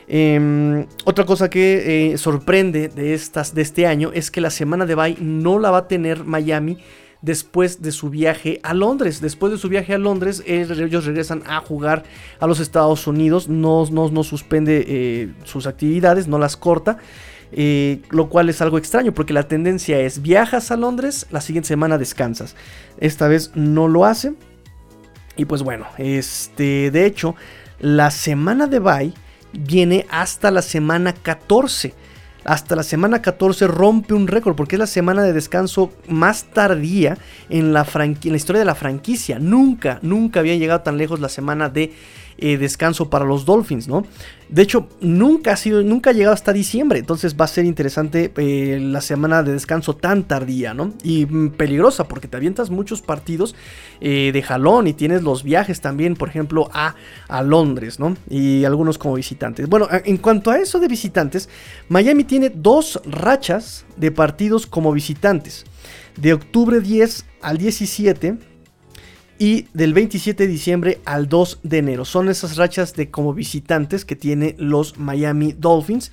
[0.08, 4.86] Em, otra cosa que eh, sorprende de, estas, de este año es que la semana
[4.86, 6.78] de bye no la va a tener Miami
[7.26, 9.20] después de su viaje a Londres.
[9.20, 12.04] Después de su viaje a Londres, ellos regresan a jugar
[12.38, 16.98] a los Estados Unidos, no, no, suspende eh, sus actividades, no las corta.
[17.52, 21.68] Eh, lo cual es algo extraño porque la tendencia es viajas a Londres, la siguiente
[21.68, 22.54] semana descansas.
[22.98, 24.34] Esta vez no lo hace.
[25.36, 27.34] Y pues bueno, este, de hecho,
[27.80, 29.12] la semana de bye
[29.52, 31.92] viene hasta la semana 14
[32.46, 37.18] hasta la semana 14 rompe un récord porque es la semana de descanso más tardía
[37.50, 39.38] en la, en la historia de la franquicia.
[39.38, 41.92] Nunca, nunca había llegado tan lejos la semana de
[42.38, 44.04] eh, descanso para los Dolphins, ¿no?
[44.48, 48.32] De hecho, nunca ha sido, nunca ha llegado hasta diciembre, entonces va a ser interesante
[48.36, 50.92] eh, la semana de descanso tan tardía, ¿no?
[51.02, 53.54] Y mm, peligrosa porque te avientas muchos partidos
[54.00, 56.94] eh, de jalón y tienes los viajes también, por ejemplo, a,
[57.28, 58.16] a Londres, ¿no?
[58.28, 59.68] Y algunos como visitantes.
[59.68, 61.48] Bueno, en cuanto a eso de visitantes,
[61.88, 65.64] Miami tiene dos rachas de partidos como visitantes.
[66.16, 68.55] De octubre 10 al 17
[69.38, 72.04] y del 27 de diciembre al 2 de enero.
[72.04, 76.12] Son esas rachas de como visitantes que tiene los Miami Dolphins.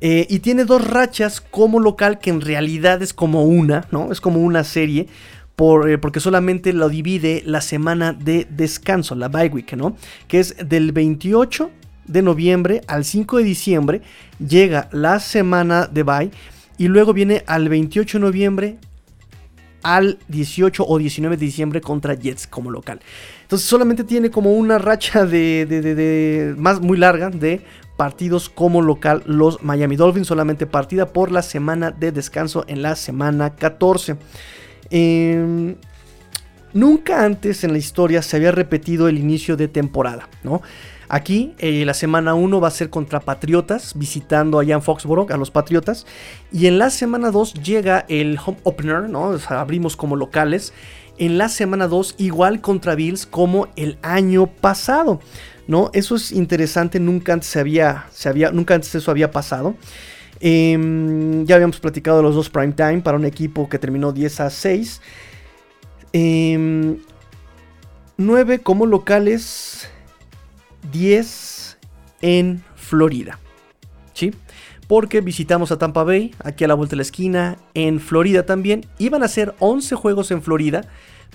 [0.00, 4.10] Eh, y tiene dos rachas como local que en realidad es como una, ¿no?
[4.12, 5.08] Es como una serie.
[5.56, 9.96] Por, eh, porque solamente lo divide la semana de descanso, la bye week, ¿no?
[10.26, 11.70] Que es del 28
[12.06, 14.02] de noviembre al 5 de diciembre.
[14.38, 16.30] Llega la semana de bye.
[16.76, 18.78] Y luego viene al 28 de noviembre
[19.84, 23.00] al 18 o 19 de diciembre contra Jets como local.
[23.42, 27.62] Entonces solamente tiene como una racha de, más muy larga de
[27.96, 32.96] partidos como local los Miami Dolphins, solamente partida por la semana de descanso en la
[32.96, 34.16] semana 14.
[34.90, 35.76] Em,
[36.72, 40.62] nunca antes en la historia se había repetido el inicio de temporada, ¿no?
[41.14, 45.36] Aquí eh, la semana 1 va a ser contra Patriotas, visitando allá en Foxborough a
[45.36, 46.06] los Patriotas.
[46.50, 49.38] Y en la semana 2 llega el home opener, ¿no?
[49.50, 50.72] abrimos como locales.
[51.16, 55.20] En la semana 2 igual contra Bills como el año pasado.
[55.68, 55.88] ¿no?
[55.92, 59.76] Eso es interesante, nunca antes, se había, se había, nunca antes eso había pasado.
[60.40, 64.40] Em, ya habíamos platicado de los dos prime time para un equipo que terminó 10
[64.40, 65.00] a 6.
[68.16, 69.88] 9 como locales,
[70.92, 71.78] 10
[72.22, 73.38] en Florida.
[74.12, 74.32] ¿Sí?
[74.86, 78.86] Porque visitamos a Tampa Bay, aquí a la vuelta de la esquina, en Florida también.
[78.98, 80.82] Iban a ser 11 juegos en Florida.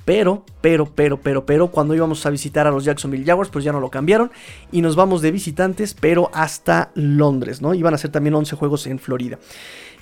[0.05, 3.71] Pero, pero, pero, pero, pero, cuando íbamos a visitar a los Jacksonville Jaguars, pues ya
[3.71, 4.31] no lo cambiaron.
[4.71, 7.73] Y nos vamos de visitantes, pero hasta Londres, ¿no?
[7.73, 9.38] Iban a ser también 11 juegos en Florida.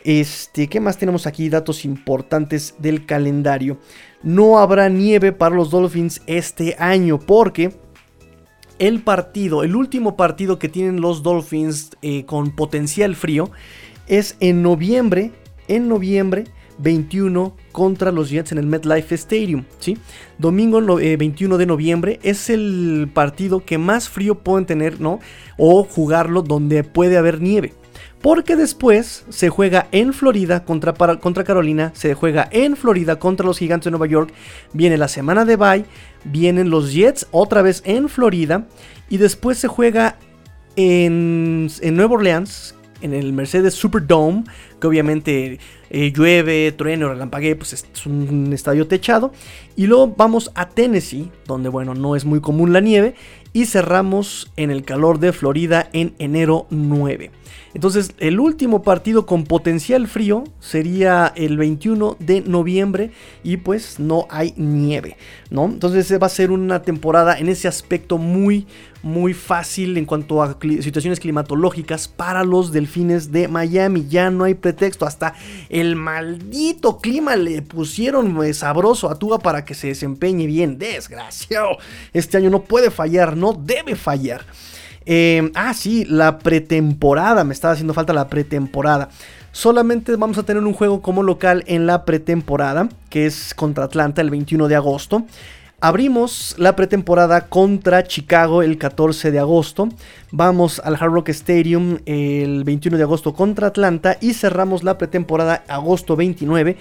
[0.03, 1.49] Este, ¿qué más tenemos aquí?
[1.49, 3.77] Datos importantes del calendario.
[4.23, 7.75] No habrá nieve para los Dolphins este año porque
[8.79, 13.49] el partido, el último partido que tienen los Dolphins eh, con potencial frío
[14.07, 15.31] es en noviembre,
[15.67, 16.45] en noviembre
[16.79, 19.97] 21 contra los Jets en el MetLife Stadium, ¿sí?
[20.37, 25.19] Domingo 21 eh, de noviembre es el partido que más frío pueden tener, ¿no?
[25.57, 27.73] O jugarlo donde puede haber nieve.
[28.21, 33.59] Porque después se juega en Florida contra, contra Carolina, se juega en Florida contra los
[33.59, 34.33] Gigantes de Nueva York,
[34.73, 35.85] viene la semana de bye,
[36.31, 38.67] vienen los Jets otra vez en Florida
[39.09, 40.17] y después se juega
[40.75, 44.43] en, en Nueva Orleans, en el Mercedes Superdome,
[44.79, 45.59] que obviamente
[45.89, 49.31] eh, llueve, truene o relampaguee, pues es un estadio techado.
[49.75, 53.15] Y luego vamos a Tennessee, donde bueno, no es muy común la nieve.
[53.57, 57.31] Y cerramos en el calor de Florida en enero 9.
[57.73, 63.11] Entonces, el último partido con potencial frío sería el 21 de noviembre
[63.43, 65.17] y pues no hay nieve,
[65.49, 65.65] ¿no?
[65.65, 68.67] Entonces, va a ser una temporada en ese aspecto muy,
[69.03, 74.07] muy fácil en cuanto a situaciones climatológicas para los delfines de Miami.
[74.09, 75.35] Ya no hay pretexto, hasta
[75.69, 80.77] el maldito clima le pusieron eh, sabroso a Tuga para que se desempeñe bien.
[80.77, 81.77] Desgraciado.
[82.13, 84.45] Este año no puede fallar, no debe fallar.
[85.05, 87.43] Em, ah, sí, la pretemporada.
[87.43, 89.09] Me estaba haciendo falta la pretemporada.
[89.51, 94.21] Solamente vamos a tener un juego como local en la pretemporada, que es contra Atlanta
[94.21, 95.25] el 21 de agosto.
[95.79, 99.89] Abrimos la pretemporada contra Chicago el 14 de agosto.
[100.31, 104.17] Vamos al Hard Rock Stadium el 21 de agosto contra Atlanta.
[104.19, 106.77] Y cerramos la pretemporada agosto 29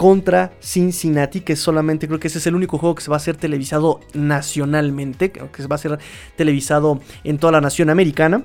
[0.00, 1.42] contra Cincinnati.
[1.42, 4.00] Que solamente creo que ese es el único juego que se va a hacer televisado
[4.14, 5.30] nacionalmente.
[5.30, 5.98] Que se va a ser
[6.36, 8.44] televisado en toda la nación americana.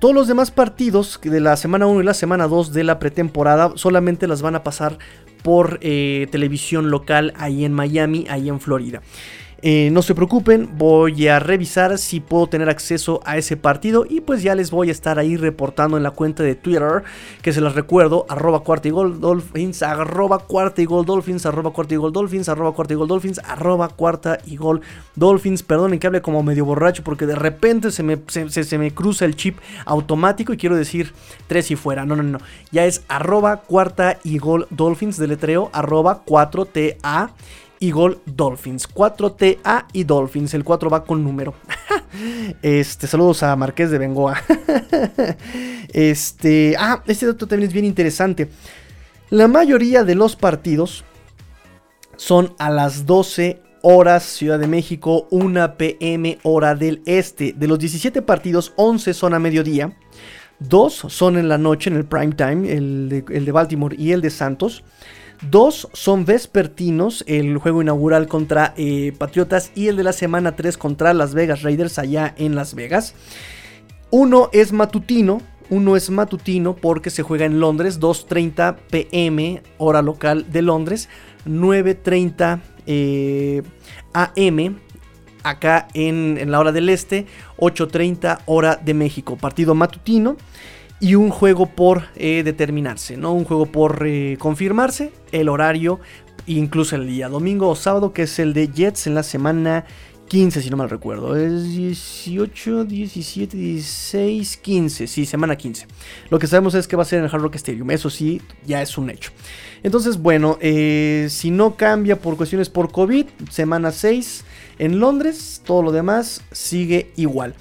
[0.00, 3.70] todos los demás partidos de la semana 1 y la semana 2 de la pretemporada
[3.76, 4.98] solamente las van a pasar
[5.44, 9.02] por eh, televisión local ahí en Miami, ahí en Florida.
[9.68, 14.20] Eh, no se preocupen, voy a revisar si puedo tener acceso a ese partido y
[14.20, 17.02] pues ya les voy a estar ahí reportando en la cuenta de Twitter,
[17.42, 21.72] que se las recuerdo, arroba cuarta y gol dolphins, arroba cuarta y gol dolphins, arroba
[21.72, 24.82] cuarta y gol dolphins, arroba cuarta y gol dolphins, arroba cuarta y gol
[25.16, 25.64] dolphins.
[25.64, 29.34] Perdonen que hable como medio borracho porque de repente se me, se, me cruza el
[29.34, 31.12] chip automático y quiero decir
[31.48, 32.06] tres y fuera.
[32.06, 32.38] No, no, no.
[32.70, 37.30] Ya es arroba cuarta y gol dolphins, deletreo arroba 4TA
[37.80, 38.88] Eagle Dolphins.
[38.88, 40.54] 4TA y Dolphins.
[40.54, 41.54] El 4 va con número.
[42.62, 44.36] este, saludos a Marqués de Bengoa.
[45.92, 48.48] este, ah, este dato también es bien interesante.
[49.30, 51.04] La mayoría de los partidos
[52.16, 57.52] son a las 12 horas Ciudad de México, 1 pm hora del este.
[57.52, 59.96] De los 17 partidos, 11 son a mediodía.
[60.60, 64.30] 2 son en la noche, en el prime time, el de Baltimore y el de
[64.30, 64.82] Santos.
[65.42, 70.78] Dos son vespertinos, el juego inaugural contra eh, Patriotas y el de la semana 3
[70.78, 73.14] contra Las Vegas Raiders allá en Las Vegas.
[74.10, 80.46] Uno es matutino, uno es matutino porque se juega en Londres, 2.30 pm hora local
[80.50, 81.08] de Londres,
[81.46, 83.62] 9.30 eh,
[84.12, 84.78] am
[85.42, 87.26] acá en, en, la hora del este,
[87.58, 89.36] 8.30 hora de México.
[89.36, 90.36] Partido matutino
[91.00, 93.32] y un juego por eh, determinarse, ¿no?
[93.32, 96.00] Un juego por eh, confirmarse, el horario,
[96.46, 99.84] incluso el día domingo o sábado, que es el de Jets en la semana
[100.28, 101.36] 15, si no mal recuerdo.
[101.36, 105.06] Es 18, 17, 16, 15.
[105.06, 105.86] Sí, semana 15.
[106.30, 107.90] Lo que sabemos es que va a ser en el Hard Rock Stadium.
[107.90, 109.30] Eso sí, ya es un hecho.
[109.82, 114.44] Entonces, bueno, eh, si no cambia por cuestiones por COVID, semana 6
[114.78, 117.54] en Londres, todo lo demás sigue igual.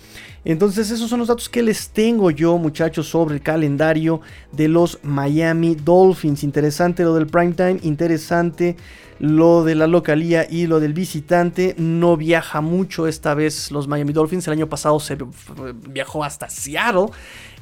[0.46, 5.00] Entonces esos son los datos que les tengo yo muchachos sobre el calendario de los
[5.02, 6.44] Miami Dolphins.
[6.44, 8.78] Interesante lo del primetime, interesante
[9.20, 11.76] lo de la localía y lo del visitante.
[11.78, 14.48] No viaja mucho esta vez los Miami Dolphins.
[14.48, 15.18] El año pasado se
[15.90, 17.08] viajó hasta Seattle,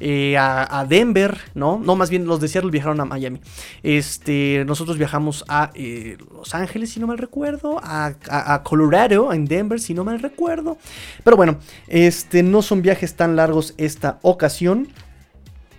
[0.00, 1.78] eh, a, Denver, ¿no?
[1.78, 3.40] No, más bien los de Seattle viajaron a Miami.
[3.82, 9.46] Este, nosotros viajamos a eh, Los Ángeles, si no mal recuerdo, a, a, Colorado, en
[9.46, 10.78] Denver, si no mal recuerdo.
[11.22, 14.88] Pero bueno, este, no son viajes tan largos esta ocasión.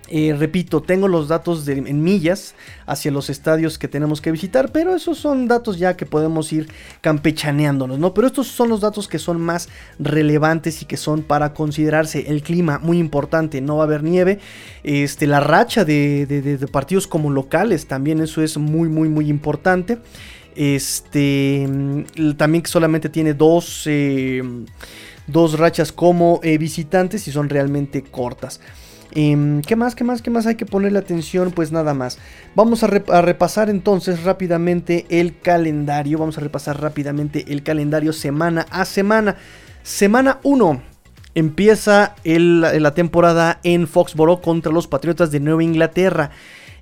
[0.08, 2.54] Eh, repito, tengo los datos en millas
[2.86, 6.70] hacia los estadios que tenemos que visitar, pero esos son datos ya que podemos ir
[7.02, 8.14] campechaneándonos, ¿no?
[8.14, 12.26] Pero estos son los datos que son más relevantes y que son para considerarse.
[12.28, 14.40] El clima, muy importante, no va a haber nieve.
[14.84, 19.98] Este, la racha de, partidos como locales, también eso es muy, muy, muy importante.
[20.56, 24.42] Este, mm, también que solamente tiene dos, eh,
[25.26, 28.62] dos rachas como eh, visitantes y son realmente cortas.
[29.16, 29.96] Em, ¿Qué más?
[29.96, 30.22] ¿Qué más?
[30.22, 31.52] ¿Qué más hay que ponerle atención?
[31.52, 32.20] Pues nada más.
[32.54, 36.20] Vamos a, repasar entonces rápidamente el calendario.
[36.20, 39.38] Vamos a repasar rápidamente el calendario semana a semana.
[39.84, 40.82] Semana 1.
[41.34, 46.32] Empieza la temporada en Foxborough contra los Patriotas de Nueva Inglaterra.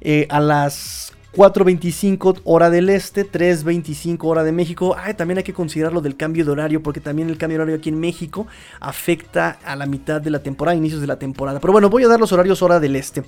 [0.02, 4.96] Eh, a las 4.25 hora del este, 3.25 hora de México.
[4.98, 7.64] Ah, también hay que considerar lo del cambio de horario, porque también el cambio de
[7.64, 8.46] horario aquí en México
[8.80, 11.60] afecta a la mitad de la temporada, inicios de la temporada.
[11.60, 13.24] Pero bueno, voy a dar los horarios hora del este.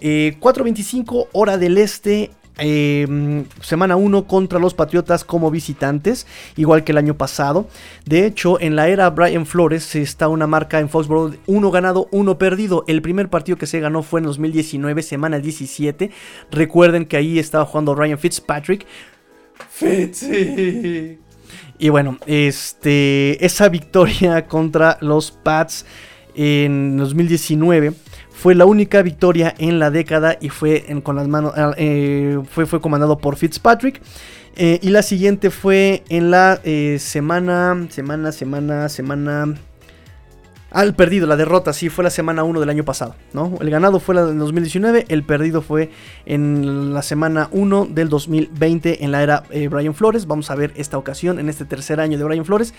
[0.00, 6.92] 4.25 eh, hora del este, Em, semana 1 contra los Patriotas como visitantes, igual que
[6.92, 7.68] el año pasado.
[8.06, 12.38] De hecho, en la era Brian Flores está una marca en Foxborough, uno ganado, uno
[12.38, 12.84] perdido.
[12.86, 16.10] El primer partido que se ganó fue en 2019, semana 17.
[16.52, 18.86] Recuerden que ahí estaba jugando Ryan Fitzpatrick.
[19.70, 21.18] Fitzy.
[21.78, 25.84] Y bueno, este, esa victoria contra los Pats
[26.36, 27.94] en 2019
[28.44, 32.66] fue la única victoria en la década y fue con las manos ah, eh, fue,
[32.66, 34.02] fue comandado por Fitzpatrick.
[34.54, 39.54] Eh, y la siguiente fue en la eh, semana, semana, semana, semana
[40.74, 43.56] al perdido, la derrota, sí, fue la semana 1 del año pasado, ¿no?
[43.60, 45.90] El ganado fue la del 2019, el perdido fue
[46.26, 50.26] en la semana 1 del 2020 en la era eh, Brian Flores.
[50.26, 52.74] Vamos a ver esta ocasión, en este tercer año de Brian Flores,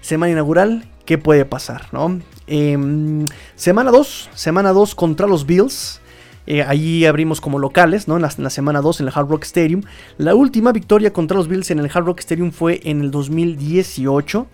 [0.00, 2.20] semana inaugural, ¿qué puede pasar, no?
[2.46, 6.00] Em, semana 2, semana 2 contra los Bills.
[6.46, 8.14] Eh, allí abrimos como locales, ¿no?
[8.14, 9.82] En la, semana 2 en el Hard Rock Stadium.
[10.18, 14.46] La última victoria contra los Bills en el Hard Rock Stadium fue en el 2018.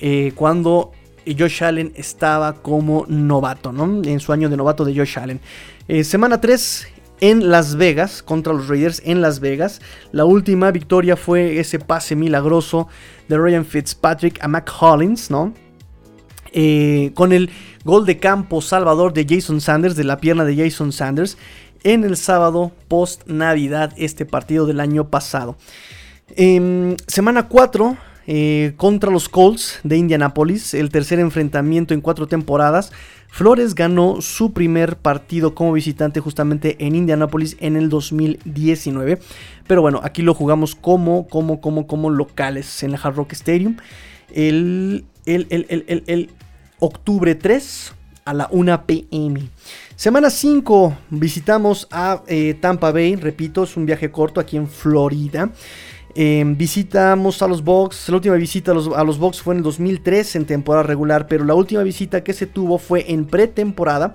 [0.00, 0.92] Eh, cuando
[1.36, 4.02] Josh Allen estaba como novato, ¿no?
[4.04, 5.40] En su año de novato de Josh Allen.
[5.88, 6.88] Eh, semana 3
[7.20, 9.80] en Las Vegas, contra los Raiders en Las Vegas.
[10.12, 12.88] La última victoria fue ese pase milagroso
[13.28, 15.54] de Ryan Fitzpatrick a Mac Hollins, ¿no?
[16.52, 17.50] Eh, con el
[17.84, 21.36] gol de campo salvador de Jason Sanders, de la pierna de Jason Sanders,
[21.84, 25.56] en el sábado post Navidad, este partido del año pasado.
[26.36, 27.96] Em, semana 4,
[28.30, 32.92] eh, contra los Colts de Indianapolis, el tercer enfrentamiento en cuatro temporadas.
[33.28, 39.18] Flores ganó su primer partido como visitante justamente en Indianapolis en el 2019.
[39.66, 43.76] Pero bueno, aquí lo jugamos como, como, como, como locales en el Hard Rock Stadium.
[44.30, 46.30] El, el, el, el
[46.80, 47.94] octubre 3
[48.26, 49.48] a la 1 pm.
[49.96, 55.50] Semana 5 visitamos a eh, Tampa Bay, repito, es un viaje corto aquí en Florida.
[56.20, 58.08] Em, visitamos a los Bucks.
[58.08, 61.44] La última visita a los, a los fue en el 2003 en temporada regular, pero
[61.44, 64.14] la última visita que se tuvo fue en pretemporada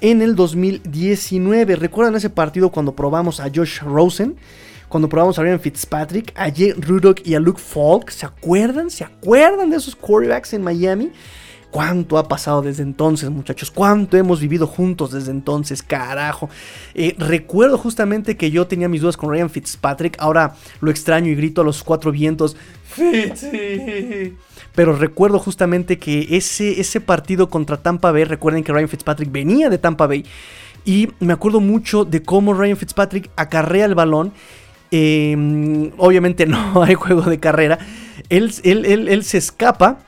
[0.00, 1.76] en el 2019.
[1.76, 4.36] ¿Recuerdan ese partido cuando probamos a Josh Rosen?
[4.88, 8.08] Cuando probamos a Ryan Fitzpatrick, a Jay Rudock y a Luke Falk.
[8.08, 8.88] ¿Se acuerdan?
[8.88, 11.12] ¿Se acuerdan de esos quarterbacks en Miami?
[11.72, 13.70] ¿Cuánto ha pasado desde entonces, muchachos?
[13.70, 15.82] ¿Cuánto hemos vivido juntos desde entonces?
[15.82, 16.50] Carajo.
[16.92, 20.16] Eh, recuerdo justamente que yo tenía mis dudas con Ryan Fitzpatrick.
[20.18, 22.58] Ahora lo extraño y grito a los cuatro vientos.
[22.84, 24.34] Fitzy.
[24.74, 29.70] Pero recuerdo justamente que ese, ese partido contra Tampa Bay, recuerden que Ryan Fitzpatrick venía
[29.70, 30.26] de Tampa Bay.
[30.84, 34.34] Y me acuerdo mucho de cómo Ryan Fitzpatrick acarrea el balón.
[34.90, 37.78] Em, obviamente no hay juego de carrera.
[38.28, 40.00] él, él, él se escapa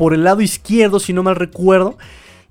[0.00, 1.98] por el lado izquierdo, si no mal recuerdo.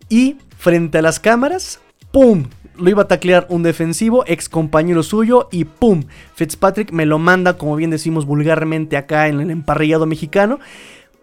[0.07, 1.79] Y frente a las cámaras,
[2.11, 2.45] ¡pum!
[2.77, 6.03] Lo iba a taclear un defensivo, ex compañero suyo, y ¡pum!
[6.35, 10.59] Fitzpatrick me lo manda, como bien decimos vulgarmente acá en el emparrillado mexicano.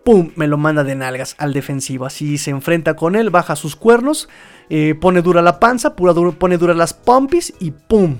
[0.02, 0.32] ¡Pum!
[0.34, 2.06] Me lo manda de nalgas al defensivo.
[2.06, 4.28] Así se enfrenta con él, baja sus cuernos,
[4.68, 8.16] eh, pone dura la panza, pone dura las pompis y ¡pum!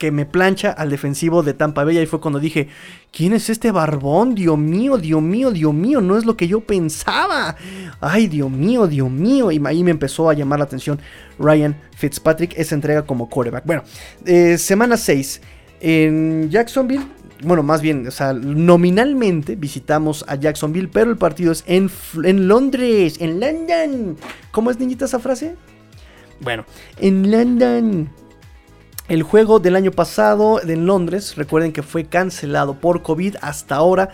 [0.00, 1.98] Que me plancha al defensivo de Tampa Bay.
[1.98, 2.68] Y fue cuando dije,
[3.12, 4.34] ¿quién es este barbón?
[4.34, 7.54] Dios mío, Dios mío, Dios mío, no es lo que yo pensaba.
[8.00, 9.52] Ay, Dios mío, Dios mío.
[9.52, 10.98] Y ahí me empezó a llamar la atención
[11.38, 13.66] Ryan Fitzpatrick, esa entrega como quarterback.
[13.66, 13.82] Bueno,
[14.24, 15.42] eh, semana 6
[15.80, 17.04] en Jacksonville.
[17.42, 21.90] Bueno, más bien, o sea, nominalmente visitamos a Jacksonville, pero el partido es en,
[22.24, 24.16] en Londres, en London.
[24.50, 25.56] ¿Cómo es, niñita, esa frase?
[26.40, 26.64] Bueno,
[26.96, 28.19] en London.
[29.10, 34.10] El juego del año pasado en Londres, recuerden que fue cancelado por COVID hasta ahora.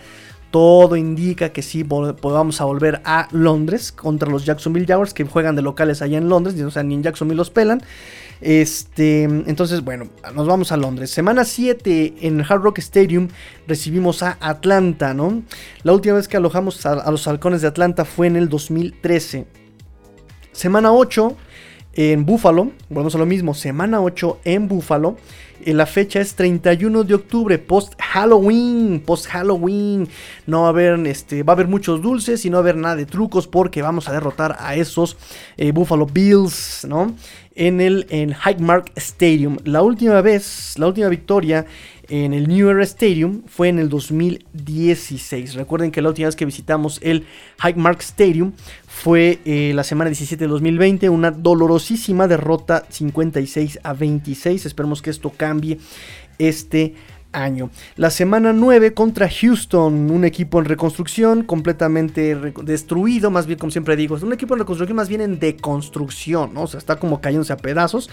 [0.49, 5.55] todo indica que sí vamos a volver a Londres contra los Jacksonville Jaguars que juegan
[5.55, 7.83] de locales allá en Londres, o sea, ni en Jacksonville los pelan.
[8.41, 11.11] Este, entonces, bueno, nos vamos a Londres.
[11.11, 13.27] Semana 7 en Hard Rock Stadium
[13.67, 15.43] recibimos a Atlanta, ¿no?
[15.83, 19.45] La última vez que alojamos a, a los halcones de Atlanta fue en el 2013.
[20.53, 21.37] Semana 8
[21.97, 25.17] en Buffalo, volvemos a lo mismo, semana 8 en Buffalo.
[25.65, 30.07] La fecha es 31 de octubre, post Halloween, post Halloween.
[30.45, 32.77] No va a haber, este, va a haber muchos dulces y no va a haber
[32.77, 35.17] nada de trucos porque vamos a derrotar a esos
[35.57, 37.15] eh, Buffalo Bills, ¿no?
[37.55, 39.57] En el en Highmark Stadium.
[39.63, 41.65] La última vez, la última victoria
[42.09, 45.55] en el New Era Stadium fue en el 2016.
[45.55, 47.25] Recuerden que la última vez que visitamos el
[47.63, 48.53] Highmark Stadium
[48.87, 54.65] fue eh, la semana 17 de 2020, una dolorosísima derrota 56 a 26.
[54.65, 55.79] Esperemos que esto cambie
[56.39, 56.95] este
[57.31, 57.69] año.
[57.95, 63.95] La semana 9 contra Houston, un equipo en reconstrucción, completamente destruido, más bien como siempre
[63.95, 66.63] digo, es un equipo en reconstrucción más bien en deconstrucción, ¿no?
[66.63, 68.09] O sea, está como cayéndose a pedazos.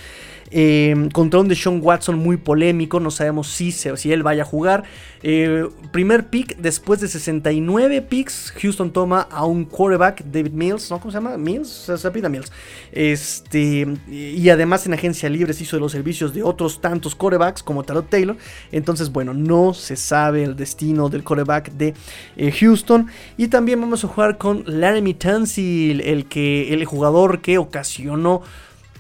[0.50, 4.84] Eh, contra un Sean Watson muy polémico, no sabemos si, si él vaya a jugar.
[5.22, 11.00] Eh, primer pick después de 69 picks, Houston toma a un quarterback, David Mills, ¿no?
[11.00, 11.36] ¿Cómo se llama?
[11.38, 12.52] Mills, se pide Mills.
[12.92, 17.62] Este, y además en agencia libre se hizo de los servicios de otros tantos quarterbacks
[17.62, 18.36] como Tarot Taylor.
[18.70, 21.94] Entonces, bueno, no se sabe el destino del quarterback de
[22.36, 23.06] eh, Houston.
[23.38, 28.42] Y también vamos a jugar con Laramie Tunsil, el, el jugador que ocasionó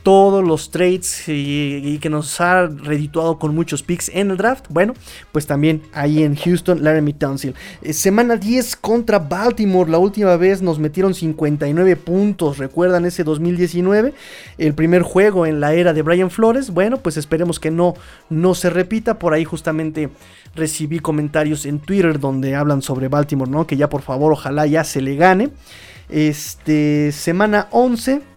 [0.04, 4.66] todos los trades y, que nos ha redituado con muchos picks en el draft.
[4.68, 4.92] Bueno,
[5.32, 7.54] pues también ahí en Houston, Laramie Tunsil.
[7.80, 9.90] Eh, semana 10 contra Baltimore.
[9.90, 12.58] La última vez nos metieron 59 puntos.
[12.58, 14.12] ¿Recuerdan ese 2019?
[14.58, 16.70] El primer juego en la era de Brian Flores.
[16.70, 17.94] Bueno, pues esperemos que no,
[18.28, 19.18] no se repita.
[19.18, 20.10] Por ahí justamente
[20.54, 23.66] recibí comentarios en Twitter donde hablan sobre Baltimore, ¿no?
[23.66, 25.48] Que ya por favor, ojalá ya se le gane.
[26.10, 28.33] Este, semana 11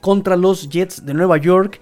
[0.00, 1.80] contra los Jets de Nueva York.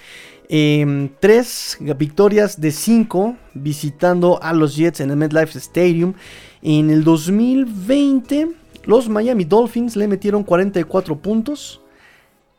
[0.50, 6.14] Em, tres victorias de cinco visitando a los Jets en el MetLife Stadium.
[6.62, 8.48] En el 2020,
[8.84, 11.82] los Miami Dolphins le metieron 44 puntos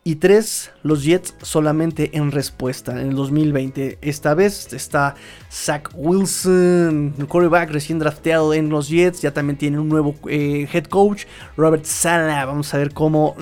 [0.03, 3.99] y 3 los Jets solamente en respuesta en el 2020.
[4.01, 5.15] Esta vez está
[5.51, 9.21] Zach Wilson, el quarterback recién drafteado en los Jets.
[9.21, 11.25] Ya también tiene un nuevo eh, head coach,
[11.57, 12.45] Robert Sala.
[12.45, 13.35] Vamos a ver cómo,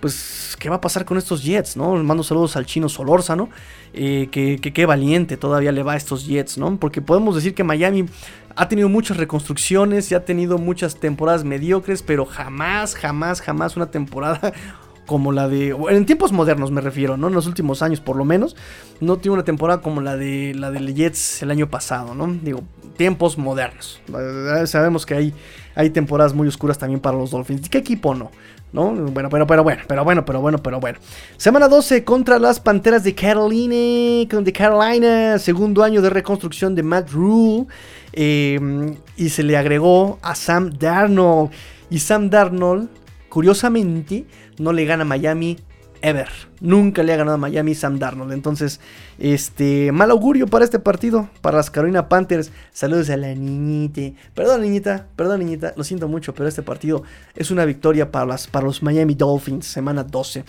[0.00, 1.94] pues, qué va a pasar con estos Jets, ¿no?
[2.02, 3.48] mando saludos al chino Solórzano,
[3.92, 6.76] eh, que, qué valiente todavía le va a estos Jets, ¿no?
[6.78, 8.06] Porque podemos decir que Miami
[8.56, 13.90] ha tenido muchas reconstrucciones y ha tenido muchas temporadas mediocres, pero jamás, jamás, jamás una
[13.90, 14.52] temporada
[15.06, 15.74] como la de.
[15.90, 17.28] En tiempos modernos me refiero, ¿no?
[17.28, 18.56] En los últimos años, por lo menos.
[19.00, 22.26] No tiene una temporada como la de la de Jets el año pasado, ¿no?
[22.42, 22.62] Digo,
[22.96, 24.00] tiempos modernos.
[24.08, 25.34] Eh, sabemos que hay,
[25.74, 27.68] hay temporadas muy oscuras también para los Dolphins.
[27.68, 28.30] ¿Qué equipo no?
[28.72, 28.92] ¿No?
[28.92, 30.98] Bueno, pero, pero bueno, pero bueno, pero bueno, pero bueno.
[31.36, 33.74] Semana 12 contra las Panteras de Carolina.
[33.74, 35.38] De Carolina.
[35.38, 37.66] Segundo año de reconstrucción de Matt Rule.
[38.12, 38.58] Eh,
[39.16, 41.50] y se le agregó a Sam Darnold.
[41.88, 42.88] Y Sam Darnold,
[43.28, 44.26] curiosamente
[44.58, 45.58] no le gana Miami
[46.02, 46.28] ever.
[46.60, 48.32] Nunca le ha ganado a Miami Sam Darnold.
[48.32, 48.80] Entonces,
[49.18, 52.50] este, mal augurio para este partido, para las Carolina Panthers.
[52.72, 54.16] Saludos a la niñita.
[54.34, 55.74] Perdón, niñita, perdón, niñita.
[55.76, 57.02] Lo siento mucho, pero este partido
[57.34, 60.44] es una victoria para, las, para los Miami Dolphins, semana 12.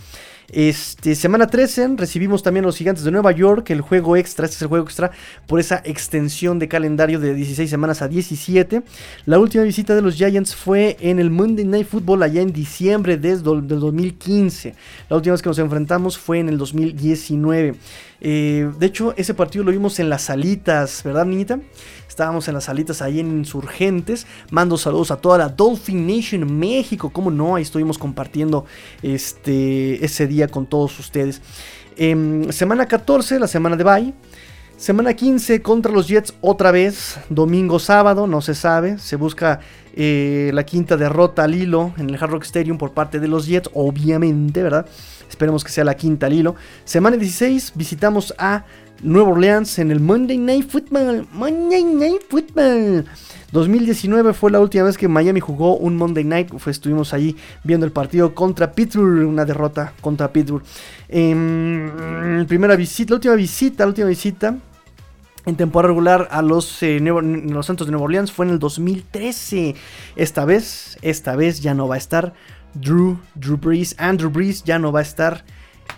[0.50, 4.56] Este, semana 13 recibimos también a los gigantes de Nueva York, el juego extra, este
[4.56, 5.12] es el juego extra
[5.46, 8.82] por esa extensión de calendario de 16 semanas a 17.
[9.26, 13.18] La última visita de los Giants fue en el Monday Night Football allá en diciembre
[13.18, 14.74] del 2015.
[15.10, 17.76] La última vez que nos enfrentamos fue en el 2019.
[18.20, 21.60] Eh, de hecho, ese partido lo vimos en las salitas, ¿verdad, niñita?
[22.08, 24.26] Estábamos en las salitas ahí en Insurgentes.
[24.50, 27.12] Mando saludos a toda la Dolphin Nation México.
[27.12, 27.56] ¿Cómo no?
[27.56, 28.66] Ahí estuvimos compartiendo
[29.04, 31.42] este, ese día con todos ustedes.
[31.96, 34.14] Em, semana 14, la semana de bye.
[34.78, 37.20] Semana 15 contra los Jets otra vez.
[37.30, 39.00] Domingo, sábado, no se sabe.
[39.00, 39.60] Se busca
[39.96, 43.48] eh, la quinta derrota al hilo en el Hard Rock Stadium por parte de los
[43.48, 44.86] Jets, obviamente, ¿verdad?
[45.38, 46.56] Esperemos que sea la quinta al hilo.
[46.84, 48.66] Semana 16 visitamos a
[49.04, 51.28] Nueva Orleans en el Monday Night Football.
[51.32, 53.06] Monday Night Football.
[53.52, 56.50] 2019 fue la última vez que Miami jugó un Monday Night.
[56.66, 59.28] estuvimos ahí viendo el partido contra Pittsburgh.
[59.28, 60.64] Una derrota contra Pittsburgh.
[61.08, 64.58] Em, primera visita, la última visita, última visita.
[65.46, 69.76] En temporada regular a los, eh, los Santos de Nueva Orleans fue en el 2013.
[70.16, 72.34] Esta vez, esta vez ya no va a estar
[72.82, 75.44] Drew, Drew Brees, Andrew Brees ya no va a estar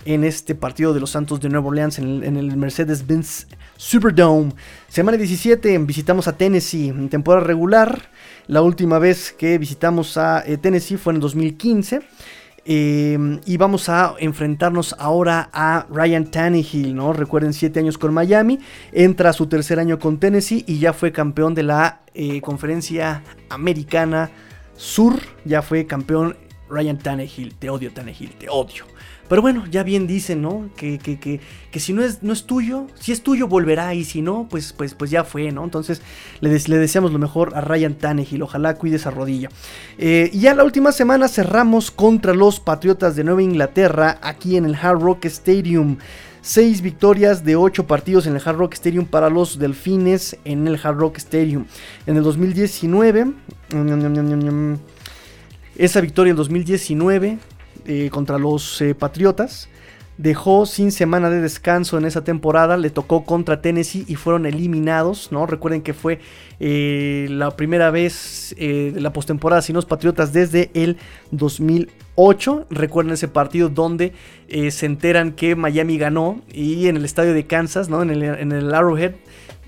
[0.06, 4.54] en este partido de los Santos de Nueva Orleans en el, Mercedes-Benz Superdome.
[4.88, 8.10] Semana 17 visitamos a Tennessee en temporada regular.
[8.48, 12.02] La última vez que visitamos a eh, Tennessee fue en el 2015.
[12.66, 17.14] Em, y vamos a enfrentarnos ahora a Ryan Tannehill, ¿no?
[17.14, 18.60] Recuerden, 7 años con Miami,
[18.92, 23.24] entra a su tercer año con Tennessee y ya fue campeón de la eh, conferencia
[23.50, 24.30] americana
[24.76, 26.38] Sur, ya fue campeón
[26.70, 28.86] Ryan Tannehill, te odio Tannehill, te odio.
[29.30, 30.70] Pero bueno, ya bien dicen, ¿no?
[30.76, 31.40] Que, que, que,
[31.72, 34.74] que, si no es, no es tuyo, si es tuyo volverá y si no, pues,
[34.74, 35.64] pues, pues ya fue, ¿no?
[35.64, 36.02] Entonces
[36.42, 39.50] le, le deseamos lo mejor a Ryan Tannehill, ojalá cuide esa rodilla.
[40.00, 44.66] Eh, y ya la última semana cerramos contra los Patriotas de Nueva Inglaterra aquí en
[44.66, 45.98] el Hard Rock Stadium.
[46.42, 50.80] Seis victorias de ocho partidos en el Hard Rock Stadium para los Delfines en el
[50.82, 51.66] Hard Rock Stadium.
[52.08, 53.34] En el 2019,
[55.80, 57.38] esa victoria en 2019
[57.86, 59.70] eh, contra los eh, Patriotas.
[60.18, 65.32] Dejó sin semana de descanso en esa temporada, le tocó contra Tennessee y fueron eliminados,
[65.32, 65.46] ¿no?
[65.46, 66.20] Recuerden que fue
[66.60, 70.98] eh, la primera vez de la postemporada sin los Patriotas desde el
[71.32, 72.68] 2008.
[72.70, 74.12] Recuerden ese partido donde
[74.50, 78.02] se enteran que Miami ganó y en el estadio de Kansas, ¿no?
[78.02, 79.14] En el, en el Arrowhead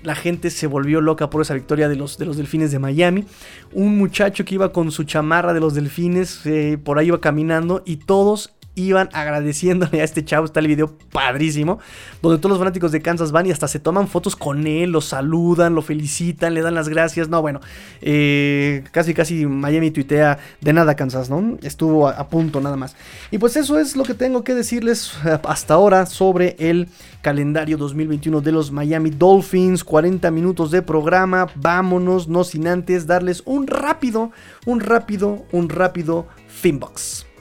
[0.02, 3.24] la gente se volvió loca por esa victoria de los, de los delfines de Miami.
[3.72, 7.82] Un muchacho que iba con su chamarra de los delfines, eh, por ahí iba caminando
[7.84, 10.46] y todos iban agradeciéndole a este chavo.
[10.46, 11.78] Está el video padrísimo.
[12.22, 15.00] Donde todos los fanáticos de Kansas van y hasta se toman fotos con él, lo
[15.00, 17.28] saludan, lo felicitan, le dan las gracias.
[17.28, 17.60] No, bueno,
[18.00, 21.58] eh, casi casi Miami tuitea de nada Kansas, ¿no?
[21.62, 22.96] Estuvo a, a, punto nada más.
[23.30, 26.88] Y pues eso es lo que tengo que decirles eh, hasta ahora sobre el
[27.20, 29.84] calendario 2021 de los Miami Dolphins.
[29.84, 31.48] 40 minutos de programa.
[31.54, 34.30] Vámonos, no sin antes darles un rápido,
[34.66, 37.31] un rápido, un rápido Finbox.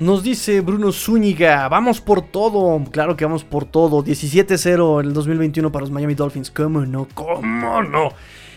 [0.00, 2.82] Nos dice Bruno Zúñiga, vamos por todo.
[2.90, 4.02] Claro que vamos por todo.
[4.02, 6.50] 17-0 en el 2021 para los Miami Dolphins.
[6.50, 7.06] ¿Cómo no?
[7.12, 8.08] ¿Cómo no?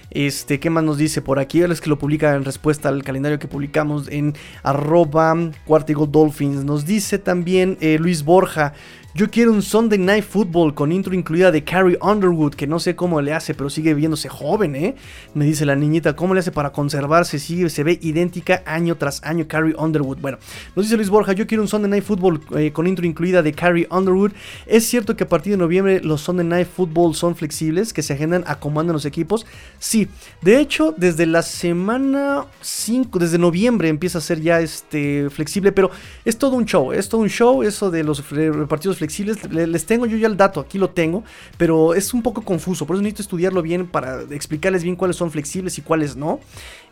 [0.09, 1.61] Este, ¿qué más nos dice por aquí?
[1.61, 5.35] Es que lo publica en respuesta al calendario que publicamos en arroba
[5.65, 6.63] cuartigo Dolphins.
[6.63, 8.71] Nos dice también eh, Luis Borja.
[9.15, 12.95] Yo quiero un Sunday Night Football con intro incluida de Carrie Underwood, que no sé
[12.95, 14.95] cómo le hace, pero sigue viéndose joven, ¿eh?
[15.35, 17.37] Me dice la niñita, ¿cómo le hace para conservarse?
[17.37, 20.17] Sigue, se ve idéntica año tras año Carrie Underwood.
[20.17, 20.39] Bueno,
[20.75, 23.53] nos dice Luis Borja, yo quiero un Sunday Night Football eh, con intro incluida de
[23.53, 24.31] Carrie Underwood.
[24.65, 28.13] Es cierto que a partir de noviembre los Sunday Night Football son flexibles, que se
[28.13, 29.45] agendan a comando en los equipos.
[29.77, 30.07] Sí,
[30.41, 35.91] de hecho, desde la semana 5, desde noviembre empieza a ser ya este flexible, pero
[36.25, 38.19] es todo un show, es todo un show eso de los
[38.67, 41.23] partidos flexibles flexibles, les tengo yo ya el dato, aquí lo tengo,
[41.57, 45.29] pero es un poco confuso, por eso necesito estudiarlo bien para explicarles bien cuáles son
[45.29, 46.39] flexibles y cuáles no.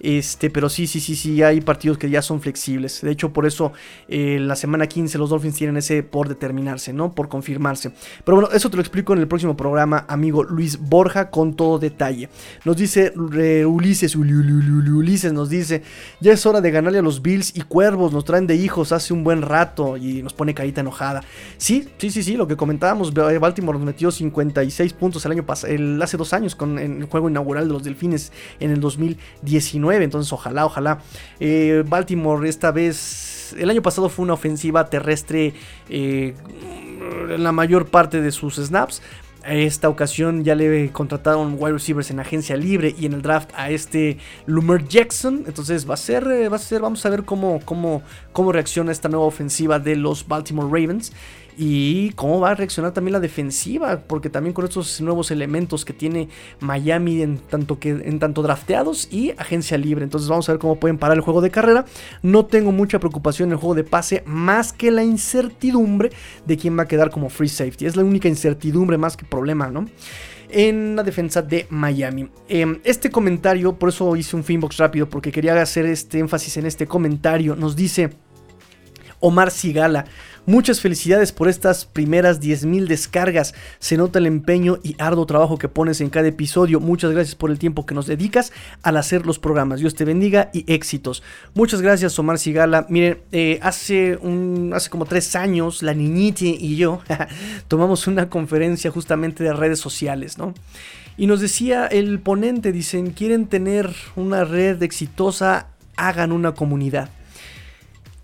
[0.02, 3.02] Este, pero sí, sí, sí, sí, hay partidos que ya son flexibles.
[3.02, 3.72] De hecho, por eso
[4.08, 7.14] eh, la semana 15 los Dolphins tienen ese por determinarse, ¿no?
[7.14, 7.92] Por confirmarse.
[8.26, 11.78] Pero bueno, eso te lo explico en el próximo programa, amigo Luis Borja, con todo
[11.78, 12.30] detalle.
[12.66, 15.84] Nos dice eh, Ulises, Ulises nos dice,
[16.20, 19.14] ya es hora de ganarle a los Bills y Cuervos, nos traen de hijos hace
[19.14, 21.24] un buen rato y nos pone carita enojada.
[21.58, 25.72] Sí, sí, sí, sí, lo que comentábamos, Baltimore nos metió 56 puntos el año pasado,
[26.02, 30.66] hace dos años con el juego inaugural de los Delfines en el 2019, entonces ojalá,
[30.66, 30.98] ojalá.
[31.40, 35.54] Eh, Baltimore esta vez, el año pasado fue una ofensiva terrestre
[35.90, 36.34] eh,
[37.30, 39.04] en la mayor parte de sus snaps.
[39.44, 43.72] Esta ocasión ya le contrataron wide receivers en agencia libre y en el draft a
[43.72, 45.46] este Lumer Jackson.
[45.48, 48.92] Entonces va a ser, eh, va a ser, vamos a ver cómo, cómo, cómo reacciona
[48.92, 51.12] esta nueva ofensiva de los Baltimore Ravens
[51.58, 55.94] y cómo va a reaccionar también la defensiva, porque también con estos nuevos elementos que
[55.94, 56.30] tiene
[56.60, 60.04] Miami en tanto, que, en tanto drafteados y agencia libre.
[60.04, 61.86] Entonces vamos a ver cómo pueden parar el juego de carrera.
[62.22, 66.12] No tengo mucha preocupación en el juego de pase, más que la incertidumbre
[66.46, 67.86] de quién va a quedar como free safety.
[67.86, 69.86] Es la única incertidumbre más que problema, ¿no?
[70.54, 72.30] en la defensa de Miami.
[72.48, 76.66] Eh, este comentario, por eso hice un finbox rápido, porque quería hacer este énfasis en
[76.66, 77.56] este comentario.
[77.56, 78.12] Nos dice
[79.20, 80.06] Omar Sigala.
[80.48, 83.54] Muchas felicidades por estas primeras 10.000 descargas.
[83.78, 86.80] Se nota el empeño y arduo trabajo que pones en cada episodio.
[86.80, 89.82] Muchas gracias por el tiempo que nos dedicas al hacer los programas.
[89.82, 91.22] Dios te bendiga y éxitos.
[91.54, 92.88] Muchas gracias, Omar Sigala.
[92.90, 97.02] Miren, eh, hace, un, hace como tres años, la niñita y yo
[97.68, 100.54] tomamos una conferencia justamente de redes sociales, ¿no?
[101.18, 105.68] Y nos decía el ponente, dicen, quieren tener una red exitosa,
[105.98, 107.10] hagan una comunidad.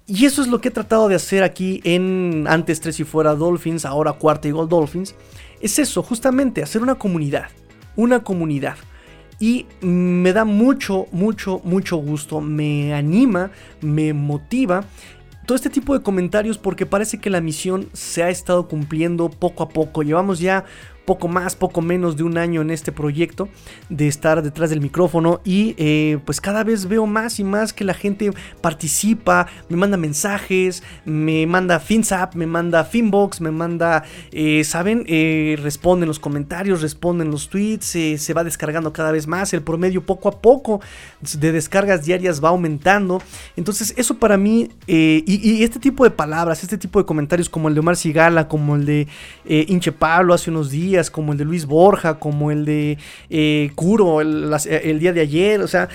[0.09, 3.35] Y eso es lo que he tratado de hacer aquí en antes tres y fuera
[3.35, 5.15] Dolphins, ahora cuarta y gol Dolphins.
[5.59, 7.49] Es eso, justamente, hacer una comunidad.
[7.97, 8.77] Una comunidad.
[9.37, 12.39] Y me da mucho, mucho, mucho gusto.
[12.39, 13.51] Me anima,
[13.81, 14.85] me motiva.
[15.45, 19.63] Todo este tipo de comentarios porque parece que la misión se ha estado cumpliendo poco
[19.63, 20.03] a poco.
[20.03, 20.63] Llevamos ya
[21.07, 23.47] poco más, poco menos de un año en este proyecto
[23.89, 27.85] de estar detrás del micrófono y eh, pues cada vez veo más y más que
[27.85, 34.03] la gente participa, me manda mensajes, me manda FinSap, me manda Finbox, me manda,
[34.33, 35.05] eh, ¿saben?
[35.07, 40.05] Eh, responden los comentarios, responden los tweets, se va descargando cada vez más, el promedio
[40.05, 40.81] poco a poco
[41.21, 43.21] de descargas diarias va aumentando.
[43.55, 47.69] Entonces eso para mí, y, y, este tipo de palabras, este tipo de comentarios como
[47.69, 49.07] el de Omar Sigala, como el de
[49.45, 52.97] Inche Pablo hace unos días, como el de Luis Borja, como el de
[53.75, 55.89] Curo el, el día de ayer, o sea,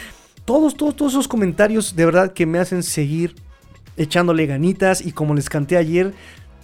[0.44, 3.34] todos, todos, todos esos comentarios de verdad que me hacen seguir
[3.96, 6.14] echándole ganitas y como les canté ayer,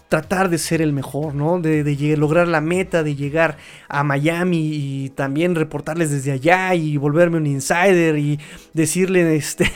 [0.08, 1.60] tratar de ser el mejor, ¿no?
[1.60, 3.58] De, lograr la meta, de llegar
[3.88, 8.40] a Miami y también reportarles desde allá y volverme un insider y
[8.72, 9.70] decirle, este,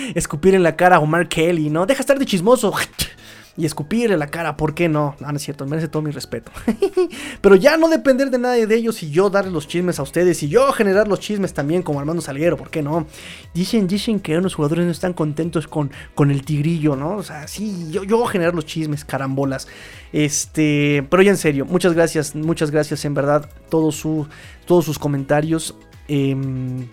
[0.14, 1.86] escupir en la cara a Omar Kelly, ¿no?
[1.86, 2.74] Deja estar de chismoso
[3.58, 5.16] y escupirle la cara, ¿por qué no?
[5.18, 6.52] No, no es cierto, merece todo mi respeto.
[7.40, 10.40] Pero ya no depender de nadie de ellos y yo darles los chismes a ustedes
[10.44, 13.08] y yo generar los chismes también como Armando Salguero, ¿por qué no?
[13.52, 17.16] Dicen, dicen que unos jugadores no están contentos con, con el tigrillo, ¿no?
[17.16, 19.66] O sea, sí, yo, yo generar los chismes, carambolas.
[20.12, 24.28] Este, pero ya en serio, muchas gracias, muchas gracias en verdad, todos, su,
[24.66, 25.74] todos sus comentarios.
[26.06, 26.86] Em,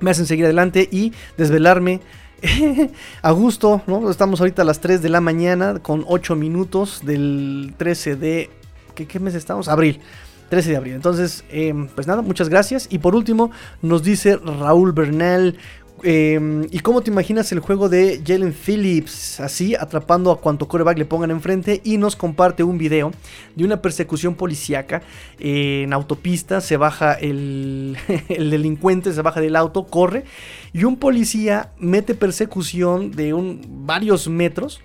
[0.00, 2.00] me hacen seguir adelante y desvelarme
[3.22, 4.10] a gusto, ¿no?
[4.10, 8.50] Estamos ahorita a las 3 de la mañana con 8 minutos del 13 de...
[8.94, 9.68] ¿Qué, mes estamos?
[9.68, 10.00] Abril.
[10.48, 10.94] 13 de abril.
[10.94, 12.88] Entonces, em, pues nada, muchas gracias.
[12.90, 13.50] Y por último,
[13.82, 15.56] nos dice Raúl Bernal.
[16.02, 19.40] Em, ¿Y cómo te imaginas el juego de Jalen Phillips?
[19.40, 21.80] Así, atrapando a cuanto coreback le pongan enfrente.
[21.84, 23.12] Y nos comparte un video
[23.56, 25.02] de una persecución policíaca
[25.38, 26.60] en autopista.
[26.60, 27.96] Se baja el,
[28.28, 30.24] el delincuente, se baja del auto, corre
[30.72, 34.80] y un policía mete persecución de un, varios metros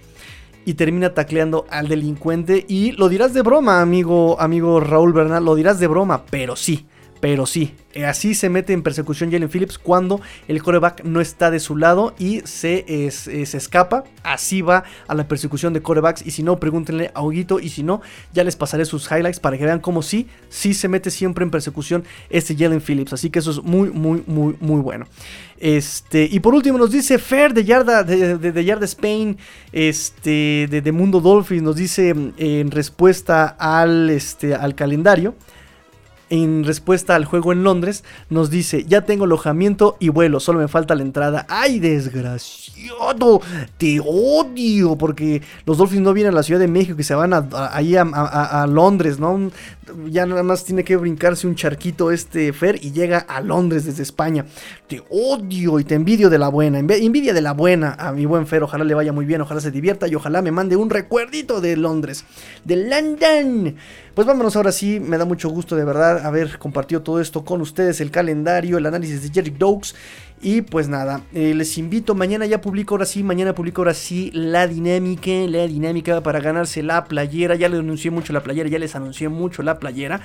[0.65, 2.65] y termina tacleando al delincuente.
[2.67, 6.85] Y lo dirás de broma, amigo, amigo Raúl Bernal, lo dirás de broma, pero sí,
[7.23, 10.19] pero sí, eh, así se mete en persecución Jalen Phillips cuando
[10.49, 14.03] el coreback no está de su lado y se, se, escapa.
[14.23, 16.21] Así va a la persecución de corebacks.
[16.25, 17.61] Y si no, pregúntenle a Huguito.
[17.61, 18.01] Y si no,
[18.33, 21.51] ya les pasaré sus highlights para que vean cómo sí, sí se mete siempre en
[21.51, 23.13] persecución este Jalen Phillips.
[23.13, 25.05] Así que eso es muy, muy, muy, muy bueno.
[25.57, 29.37] Este, y por último nos dice Fer de Yarda, de, de, Yarda Spain,
[29.71, 35.35] este, de, de, Mundo Dolphins, nos dice mm, en respuesta al, este, al calendario
[36.29, 40.67] en respuesta al juego en Londres, nos dice, ya tengo alojamiento y vuelo, solo me
[40.67, 41.45] falta la entrada.
[41.49, 43.41] ¡Ay, desgraciado!
[43.77, 47.33] Te odio, porque los Dolphins no vienen a la Ciudad de México y se van
[47.53, 49.51] ahí a, Londres, ¿no?
[50.09, 54.03] Ya nada más tiene que brincarse un charquito este Fer y llega a Londres desde
[54.03, 54.45] España.
[54.87, 58.47] Te odio y te envidio de la buena, envidia de la buena a mi buen
[58.47, 61.61] Fer, ojalá le vaya muy bien, ojalá se divierta y ojalá me mande un recuerdito
[61.61, 62.25] de Londres,
[62.63, 63.75] de London.
[64.13, 67.61] Pues vámonos ahora sí, me da mucho gusto de verdad haber compartido todo esto con
[67.61, 69.95] ustedes, el calendario, el análisis de Jerry Dogs.
[70.39, 74.29] Y pues nada, eh, les invito, mañana ya publico ahora sí, mañana publico ahora sí
[74.31, 77.55] la dinámica, la dinámica para ganarse la playera.
[77.55, 80.21] Ya les anuncié mucho la playera, ya les anuncié mucho la playera.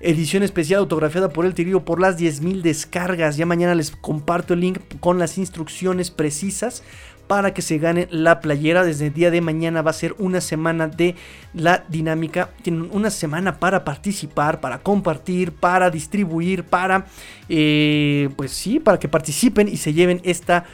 [0.00, 3.36] Edición especial autografiada por el Tigrillo por las 10.000 descargas.
[3.36, 6.82] Ya mañana les comparto el link con las instrucciones precisas
[7.28, 8.84] para que se gane la playera.
[8.84, 11.14] Desde el día de mañana va a ser una semana de
[11.54, 12.50] la dinámica.
[12.62, 17.06] Tienen una semana para participar, para compartir, para distribuir, para,
[17.48, 20.64] eh, pues sí, para que participen y se lleven esta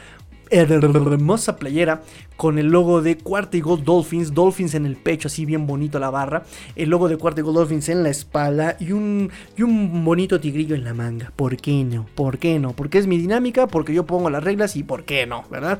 [0.49, 2.01] hermosa playera
[2.37, 5.99] con el logo de Cuarta y Gold Dolphins, Dolphins en el pecho, así bien bonito
[5.99, 6.43] la barra,
[6.75, 10.39] el logo de Cuarta y Gold Dolphins en la espalda y un, y un bonito
[10.39, 11.31] tigrillo en la manga.
[11.35, 12.05] ¿Por qué no?
[12.15, 12.73] ¿Por qué no?
[12.73, 15.79] Porque es mi dinámica, porque yo pongo las reglas y por qué no, ¿verdad?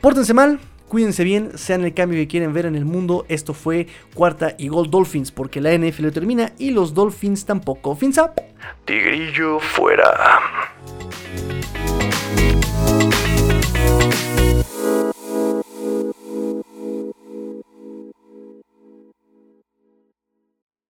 [0.00, 3.26] Pórtense mal, cuídense bien, sean el cambio que quieren ver en el mundo.
[3.28, 7.96] Esto fue cuarta y gol Dolphins, porque la NFL termina y los Dolphins tampoco.
[7.96, 8.32] Finza.
[8.84, 10.30] Tigrillo fuera.